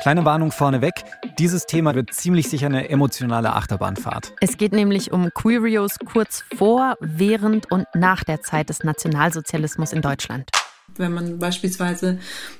Kleine 0.00 0.24
Warnung 0.24 0.52
vorneweg, 0.52 0.94
dieses 1.40 1.66
Thema 1.66 1.96
wird 1.96 2.14
ziemlich 2.14 2.48
sicher 2.48 2.66
eine 2.66 2.88
emotionale 2.88 3.54
Achterbahnfahrt. 3.54 4.32
Es 4.40 4.56
geht 4.56 4.72
nämlich 4.72 5.10
um 5.10 5.30
Queerios 5.34 5.96
kurz 6.12 6.44
vor, 6.56 6.96
während 7.00 7.72
und 7.72 7.84
nach 7.94 8.22
der 8.22 8.40
Zeit 8.40 8.68
des 8.68 8.84
Nationalsozialismus 8.84 9.92
in 9.92 10.00
Deutschland. 10.00 10.50
Wenn 10.96 11.12
man 11.12 11.38
beispielsweise 11.38 12.18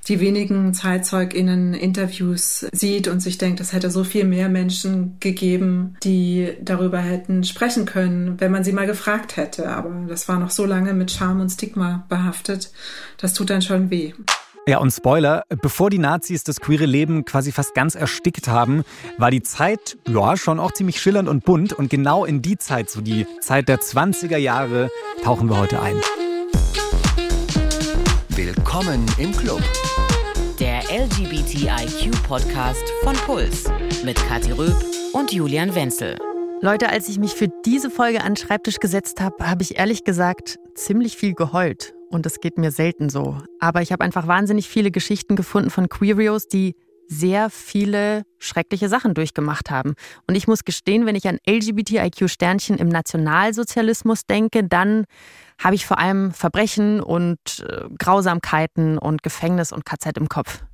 die 0.09 0.19
wenigen 0.19 0.75
ZeitzeugInnen 0.75 1.75
Interviews 1.75 2.67
sieht 2.73 3.07
und 3.07 3.21
sich 3.21 3.39
denkt, 3.39 3.61
es 3.61 3.73
hätte 3.73 3.91
so 3.91 4.03
viel 4.03 4.25
mehr 4.25 4.49
Menschen 4.49 5.17
gegeben, 5.21 5.97
die 6.03 6.55
darüber 6.61 6.99
hätten 6.99 7.45
sprechen 7.45 7.87
können, 7.87 8.41
wenn 8.41 8.53
man 8.53 8.65
sie 8.65 8.73
mal 8.73 8.87
gefragt 8.87 9.37
hätte. 9.37 9.69
Aber 9.71 9.91
das 10.09 10.29
war 10.29 10.41
noch 10.41 10.51
so 10.51 10.67
lange 10.67 10.93
mit 10.93 11.13
Scham 11.13 11.41
und 11.41 11.51
Stigma 11.51 12.05
behaftet. 12.09 12.73
Das 13.17 13.33
tut 13.33 13.51
dann 13.51 13.63
schon 13.63 13.91
weh. 13.91 14.13
Ja, 14.69 14.81
und 14.81 14.91
Spoiler, 14.91 15.45
bevor 15.63 15.89
die 15.89 15.97
Nazis 15.97 16.45
das 16.45 16.61
queere 16.61 16.85
Leben 16.85 17.25
quasi 17.25 17.53
fast 17.53 17.75
ganz 17.75 17.95
erstickt 17.95 18.49
haben, 18.49 18.85
war 19.17 19.31
die 19.31 19.43
Zeit 19.43 19.97
ja 20.07 20.37
schon 20.37 20.61
auch 20.61 20.73
ziemlich 20.73 21.01
schillernd 21.01 21.27
und 21.27 21.43
bunt. 21.43 21.73
Und 21.73 21.89
genau 21.89 22.27
in 22.27 22.43
die 22.43 22.59
Zeit, 22.59 22.91
so 22.91 23.01
die 23.01 23.27
Zeit 23.41 23.71
der 23.71 23.79
20er 23.79 24.37
Jahre, 24.37 24.91
tauchen 25.25 25.49
wir 25.49 25.59
heute 25.59 25.81
ein. 25.81 25.97
Willkommen 28.29 29.07
im 29.17 29.33
Club. 29.33 29.63
Der 30.61 30.83
LGBTIQ-Podcast 30.83 32.85
von 33.03 33.15
Puls 33.25 33.65
mit 34.05 34.17
Kathi 34.29 34.53
Röb 34.53 34.77
und 35.15 35.33
Julian 35.33 35.75
Wenzel. 35.75 36.19
Leute, 36.61 36.89
als 36.89 37.09
ich 37.09 37.19
mich 37.19 37.35
für 37.35 37.49
diese 37.65 37.89
Folge 37.89 38.21
an 38.23 38.35
den 38.35 38.37
Schreibtisch 38.37 38.81
gesetzt 38.81 39.21
habe, 39.21 39.49
habe 39.49 39.63
ich 39.63 39.79
ehrlich 39.79 40.03
gesagt 40.03 40.59
ziemlich 40.75 41.17
viel 41.17 41.35
geheult. 41.35 41.95
Und 42.11 42.27
das 42.27 42.41
geht 42.41 42.59
mir 42.59 42.73
selten 42.73 43.11
so. 43.11 43.39
Aber 43.61 43.81
ich 43.81 43.93
habe 43.93 44.03
einfach 44.03 44.27
wahnsinnig 44.27 44.69
viele 44.69 44.91
Geschichten 44.91 45.37
gefunden 45.37 45.71
von 45.71 45.89
Queerios, 45.89 46.49
die 46.49 46.75
sehr 47.07 47.49
viele 47.49 48.25
schreckliche 48.39 48.89
Sachen 48.89 49.15
durchgemacht 49.15 49.71
haben. 49.71 49.95
Und 50.27 50.35
ich 50.35 50.49
muss 50.49 50.65
gestehen, 50.65 51.07
wenn 51.07 51.15
ich 51.15 51.29
an 51.29 51.39
LGBTIQ-Sternchen 51.49 52.77
im 52.77 52.89
Nationalsozialismus 52.89 54.27
denke, 54.27 54.65
dann 54.65 55.05
habe 55.63 55.77
ich 55.77 55.87
vor 55.87 55.99
allem 55.99 56.33
Verbrechen 56.33 57.01
und 57.01 57.39
äh, 57.69 57.85
Grausamkeiten 57.99 58.99
und 58.99 59.23
Gefängnis 59.23 59.71
und 59.71 59.87
KZ 59.87 60.19
im 60.19 60.29
Kopf. 60.29 60.65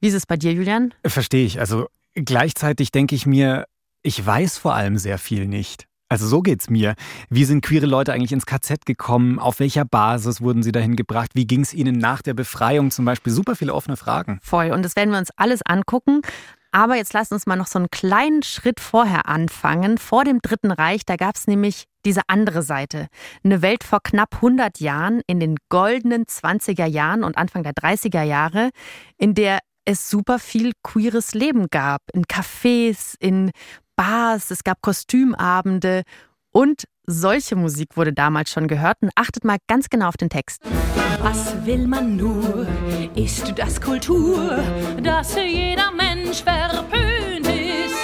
Wie 0.00 0.08
ist 0.08 0.14
es 0.14 0.26
bei 0.26 0.36
dir, 0.36 0.52
Julian? 0.52 0.92
Verstehe 1.04 1.46
ich. 1.46 1.60
Also 1.60 1.86
gleichzeitig 2.14 2.92
denke 2.92 3.14
ich 3.14 3.26
mir, 3.26 3.64
ich 4.04 4.24
weiß 4.24 4.58
vor 4.58 4.74
allem 4.74 4.98
sehr 4.98 5.18
viel 5.18 5.48
nicht. 5.48 5.86
Also 6.10 6.28
so 6.28 6.42
geht's 6.42 6.68
mir. 6.68 6.94
Wie 7.30 7.44
sind 7.44 7.64
queere 7.64 7.86
Leute 7.86 8.12
eigentlich 8.12 8.32
ins 8.32 8.46
KZ 8.46 8.84
gekommen? 8.84 9.38
Auf 9.38 9.58
welcher 9.58 9.86
Basis 9.86 10.42
wurden 10.42 10.62
sie 10.62 10.70
dahin 10.70 10.94
gebracht? 10.94 11.30
Wie 11.34 11.46
ging 11.46 11.62
es 11.62 11.72
ihnen 11.72 11.98
nach 11.98 12.20
der 12.22 12.34
Befreiung 12.34 12.90
zum 12.90 13.06
Beispiel? 13.06 13.32
Super 13.32 13.56
viele 13.56 13.74
offene 13.74 13.96
Fragen. 13.96 14.38
Voll. 14.42 14.70
Und 14.70 14.84
das 14.84 14.94
werden 14.94 15.10
wir 15.10 15.18
uns 15.18 15.30
alles 15.36 15.62
angucken. 15.64 16.20
Aber 16.70 16.96
jetzt 16.96 17.14
lasst 17.14 17.32
uns 17.32 17.46
mal 17.46 17.56
noch 17.56 17.66
so 17.66 17.78
einen 17.78 17.90
kleinen 17.90 18.42
Schritt 18.42 18.80
vorher 18.80 19.28
anfangen. 19.28 19.96
Vor 19.96 20.24
dem 20.24 20.40
Dritten 20.42 20.70
Reich, 20.70 21.06
da 21.06 21.16
gab 21.16 21.36
es 21.36 21.46
nämlich 21.46 21.84
diese 22.04 22.22
andere 22.26 22.62
Seite. 22.62 23.06
Eine 23.42 23.62
Welt 23.62 23.84
vor 23.84 24.00
knapp 24.02 24.34
100 24.34 24.80
Jahren, 24.80 25.22
in 25.26 25.40
den 25.40 25.56
goldenen 25.70 26.24
20er 26.24 26.86
Jahren 26.86 27.24
und 27.24 27.38
Anfang 27.38 27.62
der 27.62 27.72
30er 27.72 28.22
Jahre, 28.22 28.70
in 29.16 29.34
der 29.34 29.60
es 29.84 30.10
super 30.10 30.38
viel 30.38 30.72
queeres 30.82 31.34
Leben 31.34 31.68
gab. 31.70 32.02
In 32.12 32.24
Cafés, 32.24 33.14
in 33.20 33.50
Bars, 33.96 34.50
es 34.50 34.64
gab 34.64 34.82
Kostümabende 34.82 36.02
und 36.50 36.84
solche 37.06 37.56
Musik 37.56 37.96
wurde 37.96 38.12
damals 38.12 38.50
schon 38.50 38.68
gehört. 38.68 38.98
Und 39.02 39.10
achtet 39.14 39.44
mal 39.44 39.58
ganz 39.68 39.88
genau 39.88 40.08
auf 40.08 40.16
den 40.16 40.30
Text. 40.30 40.62
Was 41.22 41.64
will 41.64 41.86
man 41.86 42.16
nur? 42.16 42.66
Ist 43.14 43.52
das 43.56 43.80
Kultur, 43.80 44.62
dass 45.02 45.36
jeder 45.36 45.90
Mensch 45.92 46.42
verpönt 46.42 47.46
ist? 47.46 47.94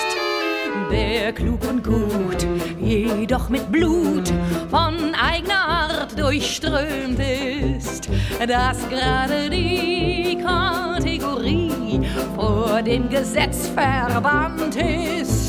Der 0.91 1.33
klug 1.33 1.61
und 1.69 1.85
gut, 1.85 2.47
jedoch 2.81 3.49
mit 3.49 3.71
Blut 3.71 4.33
von 4.71 5.15
eigener 5.15 5.69
Art 5.69 6.19
durchströmt 6.19 7.21
ist, 7.21 8.09
dass 8.47 8.89
gerade 8.89 9.51
die 9.51 10.39
Kategorie 10.43 12.01
vor 12.35 12.83
dem 12.83 13.09
Gesetz 13.09 13.69
verbannt 13.69 14.77
ist 14.77 15.40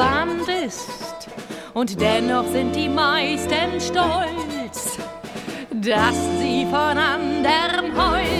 verwandt 0.00 0.48
ist. 0.48 1.28
Und 1.74 2.00
dennoch 2.00 2.46
sind 2.46 2.74
die 2.74 2.88
meisten 2.88 3.80
stolz, 3.80 4.98
dass 5.72 6.16
sie 6.38 6.64
von 6.70 6.96
anderem 6.98 7.94
Holz 7.96 8.39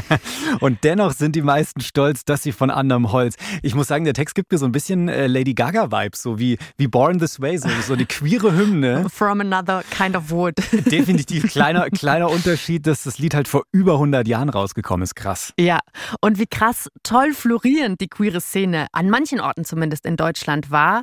und 0.60 0.84
dennoch 0.84 1.12
sind 1.12 1.36
die 1.36 1.42
meisten 1.42 1.80
stolz, 1.80 2.24
dass 2.24 2.42
sie 2.42 2.52
von 2.52 2.70
anderem 2.70 3.12
Holz. 3.12 3.36
Ich 3.62 3.74
muss 3.74 3.88
sagen, 3.88 4.04
der 4.04 4.14
Text 4.14 4.34
gibt 4.34 4.52
mir 4.52 4.58
so 4.58 4.66
ein 4.66 4.72
bisschen 4.72 5.08
äh, 5.08 5.26
Lady 5.26 5.54
Gaga-Vibes, 5.54 6.22
so 6.22 6.38
wie, 6.38 6.58
wie 6.76 6.88
Born 6.88 7.18
This 7.18 7.40
Way, 7.40 7.58
so, 7.58 7.68
so 7.86 7.96
die 7.96 8.06
queere 8.06 8.54
Hymne. 8.54 9.08
From 9.12 9.40
another 9.40 9.82
kind 9.90 10.16
of 10.16 10.30
wood. 10.30 10.54
Definitiv 10.90 11.50
kleiner, 11.50 11.90
kleiner 11.90 12.30
Unterschied, 12.30 12.86
dass 12.86 13.04
das 13.04 13.18
Lied 13.18 13.34
halt 13.34 13.48
vor 13.48 13.62
über 13.72 13.94
100 13.94 14.26
Jahren 14.26 14.48
rausgekommen 14.48 15.02
ist. 15.02 15.14
Krass. 15.14 15.52
Ja, 15.58 15.78
und 16.20 16.38
wie 16.38 16.46
krass 16.46 16.88
toll 17.02 17.32
florierend 17.34 18.00
die 18.00 18.08
queere 18.08 18.40
Szene 18.40 18.86
an 18.92 19.10
manchen 19.10 19.40
Orten 19.40 19.64
zumindest 19.64 20.06
in 20.06 20.16
Deutschland 20.16 20.70
war. 20.70 21.02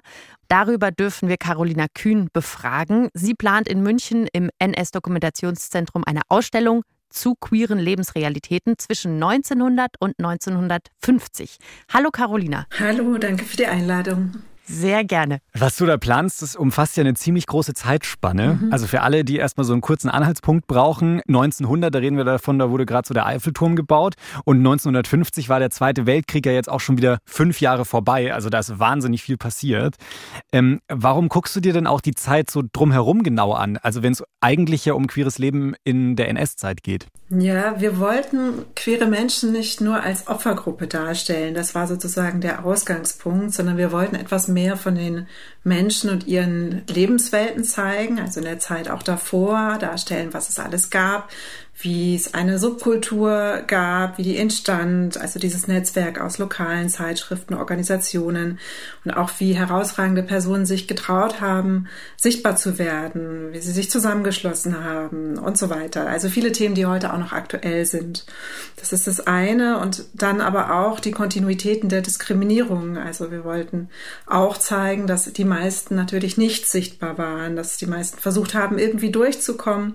Darüber 0.50 0.92
dürfen 0.92 1.30
wir 1.30 1.38
Carolina 1.38 1.86
Kühn 1.94 2.28
befragen. 2.34 3.10
Sie 3.14 3.36
plant 3.36 3.68
in 3.68 3.84
München 3.84 4.28
im 4.34 4.50
NS-Dokumentationszentrum 4.58 6.04
eine 6.04 6.22
Ausstellung 6.28 6.82
zu 7.10 7.36
queeren 7.36 7.80
Lebensrealitäten 7.80 8.78
zwischen 8.78 9.22
1900 9.22 9.96
und 10.00 10.16
1950. 10.18 11.58
Hallo 11.92 12.10
Carolina. 12.12 12.68
Hallo, 12.80 13.18
danke 13.18 13.46
für 13.46 13.58
die 13.58 13.68
Einladung. 13.68 14.44
Sehr 14.70 15.04
gerne. 15.04 15.40
Was 15.58 15.78
du 15.78 15.88
da 15.88 15.98
planst, 15.98 16.44
das 16.44 16.56
umfasst 16.56 16.96
ja 16.96 17.02
eine 17.02 17.16
ziemlich 17.16 17.48
große 17.48 17.74
Zeitspanne. 17.74 18.60
Mhm. 18.62 18.72
Also 18.72 18.86
für 18.86 19.02
alle, 19.02 19.26
die 19.26 19.38
erstmal 19.38 19.66
so 19.66 19.74
einen 19.74 19.82
kurzen 19.82 20.10
Anhaltspunkt 20.10 20.68
brauchen. 20.68 21.22
1900, 21.28 21.94
da 21.94 21.98
reden 21.98 22.18
wir 22.18 22.24
davon, 22.24 22.60
da 22.60 22.70
wurde 22.70 22.86
gerade 22.86 23.08
so 23.08 23.16
der 23.16 23.26
Eiffelturm 23.26 23.76
gebaut. 23.76 24.14
Und 24.46 24.58
1950 24.58 25.50
war 25.50 25.60
der 25.60 25.72
Zweite 25.72 26.06
Weltkrieg 26.06 26.46
ja 26.46 26.52
jetzt 26.52 26.70
auch 26.70 26.82
schon 26.82 26.98
wieder 26.98 27.18
fünf 27.26 27.62
Jahre 27.62 27.84
vorbei. 27.84 28.32
Also 28.32 28.50
da 28.50 28.60
ist 28.60 28.78
wahnsinnig 28.78 29.24
viel 29.24 29.38
passiert. 29.38 29.96
Ähm, 30.52 30.82
warum 30.88 31.30
guckst 31.30 31.56
du 31.56 31.62
dir 31.62 31.74
denn 31.74 31.88
auch 31.88 32.02
die 32.02 32.14
Zeit 32.14 32.52
so 32.52 32.62
drumherum 32.72 33.24
genau 33.24 33.54
an? 33.54 33.78
Also 33.78 34.04
wenn 34.04 34.14
es 34.14 34.24
eigentlich 34.40 34.86
ja 34.86 34.94
um 34.94 35.08
queeres 35.08 35.40
Leben 35.40 35.74
in 35.84 36.16
der 36.16 36.30
NS-Zeit 36.30 36.84
geht. 36.84 37.08
Ja, 37.32 37.80
wir 37.80 38.00
wollten 38.00 38.66
queere 38.76 39.06
Menschen 39.06 39.52
nicht 39.52 39.82
nur 39.82 40.02
als 40.02 40.28
Opfergruppe 40.28 40.88
darstellen. 40.88 41.54
Das 41.54 41.76
war 41.76 41.88
sozusagen 41.88 42.42
der 42.42 42.66
Ausgangspunkt, 42.66 43.54
sondern 43.54 43.78
wir 43.78 43.92
wollten 43.92 44.16
etwas 44.16 44.48
mehr 44.48 44.59
mehr 44.60 44.76
von 44.76 44.96
den 44.96 45.28
Menschen 45.64 46.10
und 46.10 46.28
ihren 46.28 46.84
Lebenswelten 46.88 47.64
zeigen, 47.64 48.20
also 48.20 48.40
in 48.40 48.46
der 48.46 48.60
Zeit 48.60 48.90
auch 48.90 49.04
davor, 49.04 49.78
darstellen, 49.80 50.34
was 50.34 50.50
es 50.50 50.60
alles 50.60 50.90
gab, 50.90 51.30
wie 51.82 52.14
es 52.14 52.34
eine 52.34 52.60
Subkultur 52.60 53.64
gab, 53.66 54.18
wie 54.18 54.24
die 54.24 54.38
entstand, 54.38 55.18
also 55.18 55.40
dieses 55.40 55.68
Netzwerk 55.68 56.20
aus 56.20 56.38
lokalen 56.38 56.90
Zeitschriften, 56.90 57.54
Organisationen 57.54 58.60
und 59.06 59.12
auch 59.12 59.32
wie 59.40 59.54
herausragende 59.54 60.22
Personen 60.22 60.66
sich 60.66 60.90
getraut 60.90 61.40
haben, 61.40 61.88
sichtbar 62.18 62.58
zu 62.58 62.78
werden, 62.80 63.54
wie 63.54 63.62
sie 63.62 63.72
sich 63.72 63.90
zusammengeschlossen 63.90 64.84
haben 64.84 65.38
und 65.38 65.58
so 65.58 65.70
weiter. 65.70 66.08
Also 66.08 66.28
viele 66.28 66.52
Themen, 66.52 66.76
die 66.76 66.86
heute 66.86 67.14
auch 67.14 67.18
noch 67.18 67.32
aktuell 67.32 67.86
sind. 67.86 68.26
Das 68.76 68.92
ist 68.92 69.08
das 69.08 69.26
eine 69.26 69.80
und 69.80 70.04
dann 70.14 70.42
aber 70.42 70.76
auch 70.76 71.00
die 71.00 71.12
Kontinuitäten 71.12 71.88
der 71.88 72.02
Diskriminierung. 72.02 72.98
Also 72.98 73.32
wir 73.32 73.46
wollten 73.46 73.88
auch 74.28 74.58
zeigen, 74.58 75.08
dass 75.08 75.32
die 75.32 75.46
meisten 75.46 75.96
natürlich 75.96 76.38
nicht 76.38 76.68
sichtbar 76.68 77.18
waren, 77.18 77.56
dass 77.56 77.78
die 77.78 77.88
meisten 77.88 78.20
versucht 78.20 78.54
haben, 78.54 78.78
irgendwie 78.78 79.12
durchzukommen 79.12 79.94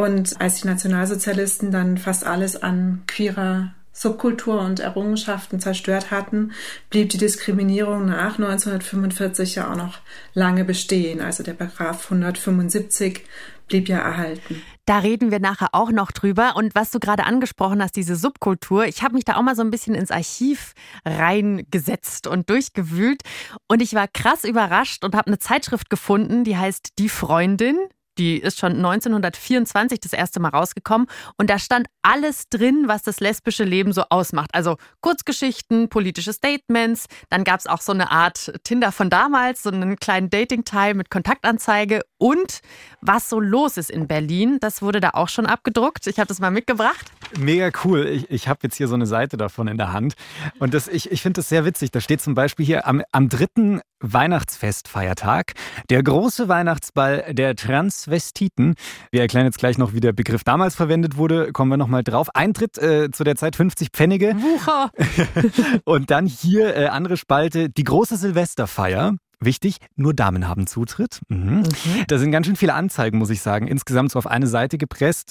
und 0.00 0.40
als 0.40 0.62
die 0.62 0.66
Nationalsozialisten 0.66 1.70
dann 1.70 1.98
fast 1.98 2.26
alles 2.26 2.62
an 2.62 3.02
queerer 3.06 3.74
Subkultur 3.92 4.58
und 4.60 4.80
Errungenschaften 4.80 5.60
zerstört 5.60 6.10
hatten, 6.10 6.52
blieb 6.88 7.10
die 7.10 7.18
Diskriminierung 7.18 8.06
nach 8.06 8.38
1945 8.38 9.56
ja 9.56 9.70
auch 9.70 9.76
noch 9.76 9.98
lange 10.32 10.64
bestehen. 10.64 11.20
Also 11.20 11.42
der 11.42 11.52
Paragraph 11.52 12.04
175 12.04 13.20
blieb 13.68 13.88
ja 13.90 13.98
erhalten. 13.98 14.62
Da 14.86 15.00
reden 15.00 15.30
wir 15.30 15.38
nachher 15.38 15.68
auch 15.72 15.90
noch 15.90 16.12
drüber. 16.12 16.56
Und 16.56 16.74
was 16.74 16.90
du 16.90 16.98
gerade 16.98 17.24
angesprochen 17.24 17.82
hast, 17.82 17.94
diese 17.94 18.16
Subkultur, 18.16 18.86
ich 18.86 19.02
habe 19.02 19.14
mich 19.14 19.26
da 19.26 19.36
auch 19.36 19.42
mal 19.42 19.54
so 19.54 19.62
ein 19.62 19.70
bisschen 19.70 19.94
ins 19.94 20.10
Archiv 20.10 20.72
reingesetzt 21.04 22.26
und 22.26 22.48
durchgewühlt. 22.48 23.20
Und 23.68 23.82
ich 23.82 23.92
war 23.92 24.08
krass 24.08 24.44
überrascht 24.44 25.04
und 25.04 25.14
habe 25.14 25.26
eine 25.26 25.38
Zeitschrift 25.38 25.90
gefunden, 25.90 26.42
die 26.42 26.56
heißt 26.56 26.94
Die 26.98 27.10
Freundin. 27.10 27.76
Die 28.20 28.36
ist 28.36 28.58
schon 28.58 28.72
1924 28.72 29.98
das 29.98 30.12
erste 30.12 30.40
Mal 30.40 30.50
rausgekommen 30.50 31.06
und 31.38 31.48
da 31.48 31.58
stand 31.58 31.86
alles 32.02 32.50
drin, 32.50 32.84
was 32.86 33.02
das 33.02 33.18
lesbische 33.18 33.64
Leben 33.64 33.94
so 33.94 34.02
ausmacht. 34.10 34.50
Also 34.52 34.76
Kurzgeschichten, 35.00 35.88
politische 35.88 36.34
Statements, 36.34 37.06
dann 37.30 37.44
gab 37.44 37.60
es 37.60 37.66
auch 37.66 37.80
so 37.80 37.92
eine 37.92 38.10
Art 38.10 38.52
Tinder 38.62 38.92
von 38.92 39.08
damals, 39.08 39.62
so 39.62 39.70
einen 39.70 39.96
kleinen 39.96 40.28
Dating-Teil 40.28 40.92
mit 40.92 41.08
Kontaktanzeige 41.08 42.02
und 42.18 42.60
was 43.00 43.30
so 43.30 43.40
los 43.40 43.78
ist 43.78 43.90
in 43.90 44.06
Berlin. 44.06 44.58
Das 44.60 44.82
wurde 44.82 45.00
da 45.00 45.12
auch 45.14 45.30
schon 45.30 45.46
abgedruckt. 45.46 46.06
Ich 46.06 46.18
habe 46.18 46.28
das 46.28 46.40
mal 46.40 46.50
mitgebracht. 46.50 47.10
Mega 47.38 47.70
cool. 47.84 48.06
Ich, 48.06 48.30
ich 48.30 48.48
habe 48.48 48.60
jetzt 48.64 48.76
hier 48.76 48.88
so 48.88 48.96
eine 48.96 49.06
Seite 49.06 49.38
davon 49.38 49.66
in 49.66 49.78
der 49.78 49.94
Hand. 49.94 50.12
Und 50.58 50.74
das, 50.74 50.88
ich, 50.88 51.10
ich 51.10 51.22
finde 51.22 51.38
das 51.40 51.48
sehr 51.48 51.64
witzig. 51.64 51.90
Da 51.90 52.02
steht 52.02 52.20
zum 52.20 52.34
Beispiel 52.34 52.66
hier 52.66 52.86
am, 52.86 53.02
am 53.12 53.30
dritten 53.30 53.80
Weihnachtsfestfeiertag 54.00 55.52
der 55.88 56.02
große 56.02 56.48
Weihnachtsball 56.48 57.32
der 57.32 57.54
Transvestiten. 58.10 58.74
Wir 59.10 59.22
erklären 59.22 59.46
jetzt 59.46 59.58
gleich 59.58 59.78
noch, 59.78 59.92
wie 59.94 60.00
der 60.00 60.12
Begriff 60.12 60.44
damals 60.44 60.74
verwendet 60.74 61.16
wurde. 61.16 61.52
Kommen 61.52 61.70
wir 61.70 61.76
nochmal 61.76 62.02
drauf. 62.02 62.28
Eintritt 62.34 62.76
äh, 62.78 63.10
zu 63.10 63.24
der 63.24 63.36
Zeit 63.36 63.56
50 63.56 63.90
Pfennige. 63.92 64.34
Wucher. 64.34 64.90
Und 65.84 66.10
dann 66.10 66.26
hier 66.26 66.76
äh, 66.76 66.86
andere 66.86 67.16
Spalte, 67.16 67.70
die 67.70 67.84
große 67.84 68.16
Silvesterfeier. 68.16 69.16
Wichtig, 69.42 69.76
nur 69.96 70.12
Damen 70.12 70.48
haben 70.48 70.66
Zutritt. 70.66 71.20
Mhm. 71.28 71.62
Da 72.08 72.18
sind 72.18 72.30
ganz 72.30 72.46
schön 72.46 72.56
viele 72.56 72.74
Anzeigen, 72.74 73.18
muss 73.18 73.30
ich 73.30 73.40
sagen. 73.40 73.68
Insgesamt 73.68 74.10
so 74.10 74.18
auf 74.18 74.26
eine 74.26 74.46
Seite 74.46 74.76
gepresst. 74.76 75.30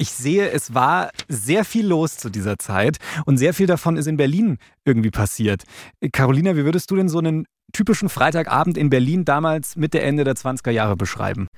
Ich 0.00 0.12
sehe, 0.12 0.48
es 0.50 0.74
war 0.74 1.10
sehr 1.26 1.64
viel 1.64 1.84
los 1.84 2.18
zu 2.18 2.30
dieser 2.30 2.56
Zeit 2.58 2.98
und 3.26 3.36
sehr 3.36 3.52
viel 3.52 3.66
davon 3.66 3.96
ist 3.96 4.06
in 4.06 4.16
Berlin 4.16 4.58
irgendwie 4.84 5.10
passiert. 5.10 5.64
Carolina, 6.12 6.54
wie 6.54 6.64
würdest 6.64 6.92
du 6.92 6.94
denn 6.94 7.08
so 7.08 7.18
einen 7.18 7.46
typischen 7.72 8.08
Freitagabend 8.08 8.78
in 8.78 8.90
Berlin 8.90 9.24
damals 9.24 9.74
Mitte, 9.74 10.00
Ende 10.00 10.22
der 10.22 10.34
20er 10.34 10.70
Jahre 10.70 10.96
beschreiben? 10.96 11.48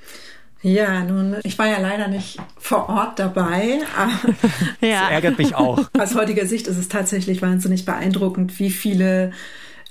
Ja, 0.62 1.02
nun, 1.04 1.36
ich 1.42 1.58
war 1.58 1.66
ja 1.68 1.78
leider 1.80 2.08
nicht 2.08 2.38
vor 2.58 2.88
Ort 2.88 3.18
dabei. 3.18 3.78
aber 3.96 4.12
Ja. 4.86 5.02
Das 5.04 5.10
ärgert 5.10 5.38
mich 5.38 5.54
auch. 5.54 5.88
Aus 5.98 6.14
heutiger 6.14 6.46
Sicht 6.46 6.66
ist 6.66 6.76
es 6.76 6.88
tatsächlich 6.88 7.40
wahnsinnig 7.40 7.84
beeindruckend, 7.86 8.58
wie 8.58 8.70
viele 8.70 9.32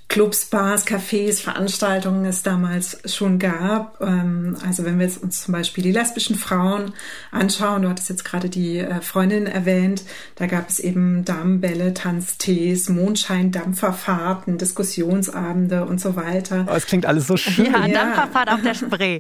Clubs, 0.10 0.46
Bars, 0.46 0.88
Cafés, 0.88 1.40
Veranstaltungen 1.40 2.26
es 2.26 2.42
damals 2.42 3.00
schon 3.06 3.38
gab. 3.38 4.02
Ähm, 4.02 4.58
Also 4.68 4.84
wenn 4.84 4.98
wir 4.98 5.06
jetzt 5.06 5.22
uns 5.22 5.44
zum 5.44 5.52
Beispiel 5.54 5.84
die 5.84 5.92
lesbischen 5.92 6.36
Frauen 6.36 6.94
anschauen, 7.32 7.84
du 7.84 7.90
hattest 7.90 8.10
jetzt 8.10 8.26
gerade 8.26 8.50
die 8.50 8.78
äh, 8.80 9.02
Freundin 9.02 9.46
erwähnt, 9.46 10.04
da 10.36 10.48
gab 10.48 10.68
es 10.70 10.80
eben 10.80 11.26
Damenbälle, 11.26 11.94
Tanztees, 11.96 12.90
Mondschein, 12.90 13.52
Dampferfahrten, 13.52 14.58
Diskussionsabende 14.58 15.86
und 15.86 16.02
so 16.02 16.16
weiter. 16.16 16.66
Oh, 16.70 16.74
es 16.76 16.86
klingt 16.88 17.06
alles 17.06 17.28
so 17.28 17.38
schön. 17.38 17.66
Ja, 17.72 17.86
Ja. 17.86 17.94
Dampferfahrt 18.06 18.50
auf 18.52 18.62
der 18.62 18.74
Spree. 18.74 19.20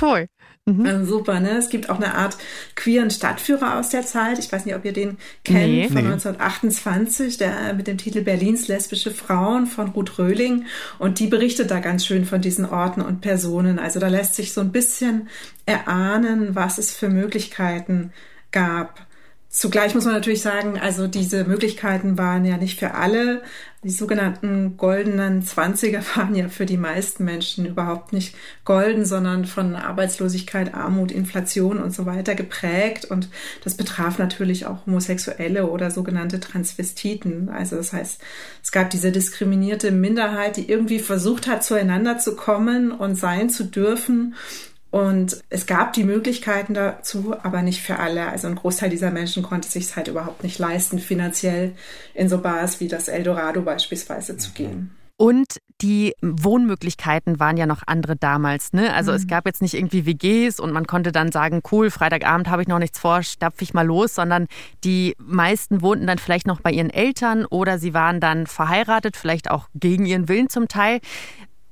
Cool. 0.00 0.26
Äh, 0.68 1.04
super, 1.04 1.40
ne? 1.40 1.58
Es 1.58 1.70
gibt 1.70 1.88
auch 1.90 1.96
eine 1.96 2.14
Art 2.14 2.36
queeren 2.74 3.10
Stadtführer 3.10 3.78
aus 3.78 3.88
der 3.90 4.04
Zeit. 4.04 4.38
Ich 4.38 4.52
weiß 4.52 4.64
nicht, 4.66 4.74
ob 4.74 4.84
ihr 4.84 4.92
den 4.92 5.18
kennt, 5.44 5.66
Nee. 5.66 5.86
von 5.88 5.94
Nee. 6.04 6.12
1928, 6.12 7.38
der 7.38 7.70
äh, 7.70 7.72
mit 7.74 7.86
dem 7.86 7.98
Titel 7.98 8.22
Berlins 8.22 8.68
lesbische 8.68 9.10
Frauen 9.10 9.66
von 9.66 9.88
Ruth 9.88 10.18
Röhling. 10.18 10.66
Und 10.98 11.18
die 11.18 11.26
berichtet 11.26 11.70
da 11.70 11.80
ganz 11.80 12.04
schön 12.06 12.24
von 12.24 12.40
diesen 12.40 12.66
Orten 12.66 13.00
und 13.00 13.20
Personen. 13.20 13.78
Also 13.78 14.00
da 14.00 14.08
lässt 14.08 14.34
sich 14.34 14.52
so 14.52 14.60
ein 14.60 14.72
bisschen 14.72 15.28
erahnen, 15.66 16.54
was 16.54 16.78
es 16.78 16.94
für 16.94 17.08
Möglichkeiten 17.08 18.12
gab. 18.52 19.07
Zugleich 19.50 19.94
muss 19.94 20.04
man 20.04 20.12
natürlich 20.12 20.42
sagen, 20.42 20.78
also 20.78 21.06
diese 21.06 21.44
Möglichkeiten 21.44 22.18
waren 22.18 22.44
ja 22.44 22.58
nicht 22.58 22.78
für 22.78 22.92
alle. 22.92 23.42
Die 23.82 23.88
sogenannten 23.90 24.76
goldenen 24.76 25.42
Zwanziger 25.42 26.02
waren 26.16 26.34
ja 26.34 26.50
für 26.50 26.66
die 26.66 26.76
meisten 26.76 27.24
Menschen 27.24 27.64
überhaupt 27.64 28.12
nicht 28.12 28.34
golden, 28.66 29.06
sondern 29.06 29.46
von 29.46 29.74
Arbeitslosigkeit, 29.74 30.74
Armut, 30.74 31.10
Inflation 31.10 31.78
und 31.78 31.94
so 31.94 32.04
weiter 32.04 32.34
geprägt. 32.34 33.06
Und 33.06 33.30
das 33.64 33.74
betraf 33.74 34.18
natürlich 34.18 34.66
auch 34.66 34.84
Homosexuelle 34.84 35.70
oder 35.70 35.90
sogenannte 35.90 36.40
Transvestiten. 36.40 37.48
Also 37.48 37.76
das 37.76 37.94
heißt, 37.94 38.20
es 38.62 38.70
gab 38.70 38.90
diese 38.90 39.12
diskriminierte 39.12 39.92
Minderheit, 39.92 40.58
die 40.58 40.68
irgendwie 40.68 40.98
versucht 40.98 41.46
hat, 41.46 41.64
zueinander 41.64 42.18
zu 42.18 42.36
kommen 42.36 42.92
und 42.92 43.14
sein 43.14 43.48
zu 43.48 43.64
dürfen. 43.64 44.34
Und 44.90 45.42
es 45.50 45.66
gab 45.66 45.92
die 45.92 46.04
Möglichkeiten 46.04 46.72
dazu, 46.72 47.34
aber 47.42 47.62
nicht 47.62 47.82
für 47.82 47.98
alle. 47.98 48.28
Also 48.28 48.48
ein 48.48 48.54
Großteil 48.54 48.88
dieser 48.88 49.10
Menschen 49.10 49.42
konnte 49.42 49.68
sich 49.68 49.94
halt 49.96 50.08
überhaupt 50.08 50.42
nicht 50.42 50.58
leisten, 50.58 50.98
finanziell 50.98 51.72
in 52.14 52.28
so 52.28 52.38
Bars 52.38 52.80
wie 52.80 52.88
das 52.88 53.08
Eldorado 53.08 53.60
beispielsweise 53.62 54.38
zu 54.38 54.52
gehen. 54.52 54.90
Und 55.20 55.58
die 55.80 56.14
Wohnmöglichkeiten 56.22 57.40
waren 57.40 57.56
ja 57.56 57.66
noch 57.66 57.82
andere 57.86 58.14
damals. 58.14 58.72
Ne? 58.72 58.94
Also 58.94 59.12
es 59.12 59.26
gab 59.26 59.46
jetzt 59.46 59.62
nicht 59.62 59.74
irgendwie 59.74 60.06
WGs 60.06 60.60
und 60.60 60.72
man 60.72 60.86
konnte 60.86 61.10
dann 61.10 61.32
sagen, 61.32 61.60
cool, 61.72 61.90
Freitagabend 61.90 62.48
habe 62.48 62.62
ich 62.62 62.68
noch 62.68 62.78
nichts 62.78 63.00
vor, 63.00 63.24
stapfe 63.24 63.64
ich 63.64 63.74
mal 63.74 63.86
los, 63.86 64.14
sondern 64.14 64.46
die 64.84 65.16
meisten 65.18 65.82
wohnten 65.82 66.06
dann 66.06 66.18
vielleicht 66.18 66.46
noch 66.46 66.60
bei 66.60 66.70
ihren 66.70 66.90
Eltern 66.90 67.44
oder 67.46 67.80
sie 67.80 67.94
waren 67.94 68.20
dann 68.20 68.46
verheiratet, 68.46 69.16
vielleicht 69.16 69.50
auch 69.50 69.68
gegen 69.74 70.06
ihren 70.06 70.28
Willen 70.28 70.48
zum 70.50 70.68
Teil. 70.68 71.00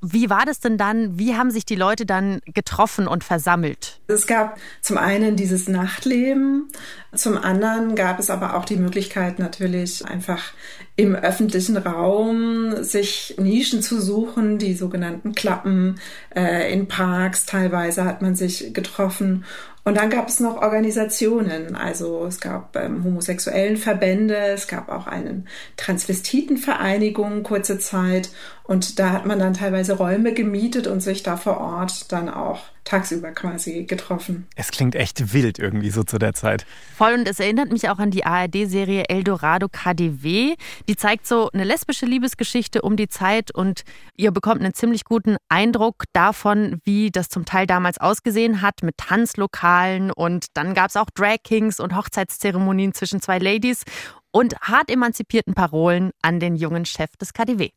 Wie 0.01 0.29
war 0.29 0.45
das 0.45 0.59
denn 0.59 0.77
dann? 0.77 1.17
Wie 1.17 1.35
haben 1.35 1.49
sich 1.49 1.65
die 1.65 1.75
Leute 1.75 2.05
dann 2.05 2.39
getroffen 2.45 3.07
und 3.07 3.23
versammelt? 3.23 3.99
Es 4.07 4.27
gab 4.27 4.57
zum 4.81 4.97
einen 4.97 5.35
dieses 5.35 5.67
Nachtleben, 5.67 6.69
zum 7.15 7.37
anderen 7.37 7.95
gab 7.95 8.19
es 8.19 8.29
aber 8.29 8.55
auch 8.55 8.65
die 8.65 8.75
Möglichkeit 8.75 9.39
natürlich 9.39 10.05
einfach 10.05 10.53
im 10.95 11.15
öffentlichen 11.15 11.77
Raum 11.77 12.83
sich 12.83 13.35
Nischen 13.37 13.81
zu 13.81 13.99
suchen, 13.99 14.59
die 14.59 14.75
sogenannten 14.75 15.33
Klappen 15.33 15.99
äh, 16.35 16.71
in 16.71 16.87
Parks. 16.87 17.45
Teilweise 17.45 18.05
hat 18.05 18.21
man 18.21 18.35
sich 18.35 18.73
getroffen. 18.73 19.45
Und 19.87 19.95
dann 19.95 20.09
gab 20.09 20.27
es 20.27 20.41
noch 20.41 20.61
Organisationen, 20.61 21.77
also 21.77 22.25
es 22.25 22.41
gab 22.41 22.75
ähm, 22.75 23.05
homosexuellen 23.05 23.77
Verbände, 23.77 24.35
es 24.35 24.67
gab 24.67 24.89
auch 24.89 25.07
einen 25.07 25.47
Transvestitenvereinigung 25.77 27.41
kurze 27.43 27.79
Zeit. 27.79 28.29
Und 28.63 28.99
da 28.99 29.11
hat 29.11 29.25
man 29.25 29.39
dann 29.39 29.53
teilweise 29.53 29.93
Räume 29.93 30.33
gemietet 30.33 30.87
und 30.87 30.99
sich 30.99 31.23
da 31.23 31.37
vor 31.37 31.61
Ort 31.61 32.11
dann 32.11 32.27
auch 32.27 32.65
tagsüber 32.87 33.31
quasi 33.31 33.83
getroffen. 33.83 34.47
Es 34.55 34.71
klingt 34.71 34.95
echt 34.95 35.33
wild 35.33 35.59
irgendwie 35.59 35.89
so 35.89 36.03
zu 36.03 36.17
der 36.17 36.33
Zeit. 36.33 36.65
Voll 36.95 37.13
und 37.13 37.27
es 37.27 37.39
erinnert 37.39 37.71
mich 37.71 37.89
auch 37.89 37.99
an 37.99 38.11
die 38.11 38.25
ARD-Serie 38.25 39.05
Eldorado 39.09 39.67
KDW. 39.69 40.55
Die 40.87 40.95
zeigt 40.95 41.27
so 41.27 41.49
eine 41.51 41.65
lesbische 41.65 42.05
Liebesgeschichte 42.05 42.81
um 42.81 42.95
die 42.95 43.09
Zeit 43.09 43.51
und 43.51 43.83
ihr 44.15 44.31
bekommt 44.31 44.61
einen 44.61 44.73
ziemlich 44.73 45.03
guten 45.03 45.37
Eindruck 45.49 46.05
davon, 46.13 46.79
wie 46.85 47.11
das 47.11 47.29
zum 47.29 47.45
Teil 47.45 47.67
damals 47.67 47.99
ausgesehen 47.99 48.61
hat 48.61 48.83
mit 48.83 48.97
Tanzlokalen 48.97 50.11
und 50.11 50.45
dann 50.53 50.73
gab 50.73 50.89
es 50.89 50.95
auch 50.95 51.09
Drag 51.13 51.37
Kings 51.43 51.79
und 51.79 51.95
Hochzeitszeremonien 51.95 52.93
zwischen 52.93 53.21
zwei 53.21 53.37
Ladies 53.37 53.83
und 54.31 54.55
hart 54.61 54.89
emanzipierten 54.89 55.53
Parolen 55.53 56.11
an 56.21 56.39
den 56.39 56.55
jungen 56.55 56.85
Chef 56.85 57.09
des 57.17 57.33
KDW. 57.33 57.71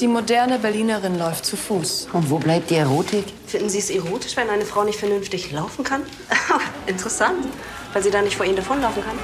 Die 0.00 0.06
moderne 0.06 0.60
Berlinerin 0.60 1.18
läuft 1.18 1.44
zu 1.44 1.56
Fuß. 1.56 2.08
Und 2.12 2.30
wo 2.30 2.38
bleibt 2.38 2.70
die 2.70 2.76
Erotik? 2.76 3.24
Finden 3.48 3.68
Sie 3.68 3.78
es 3.78 3.90
erotisch, 3.90 4.36
wenn 4.36 4.48
eine 4.48 4.64
Frau 4.64 4.84
nicht 4.84 4.96
vernünftig 4.96 5.50
laufen 5.50 5.82
kann? 5.82 6.02
Interessant, 6.86 7.48
weil 7.92 8.04
sie 8.04 8.10
dann 8.12 8.22
nicht 8.22 8.36
vor 8.36 8.46
Ihnen 8.46 8.54
davonlaufen 8.54 9.02
kann. 9.02 9.18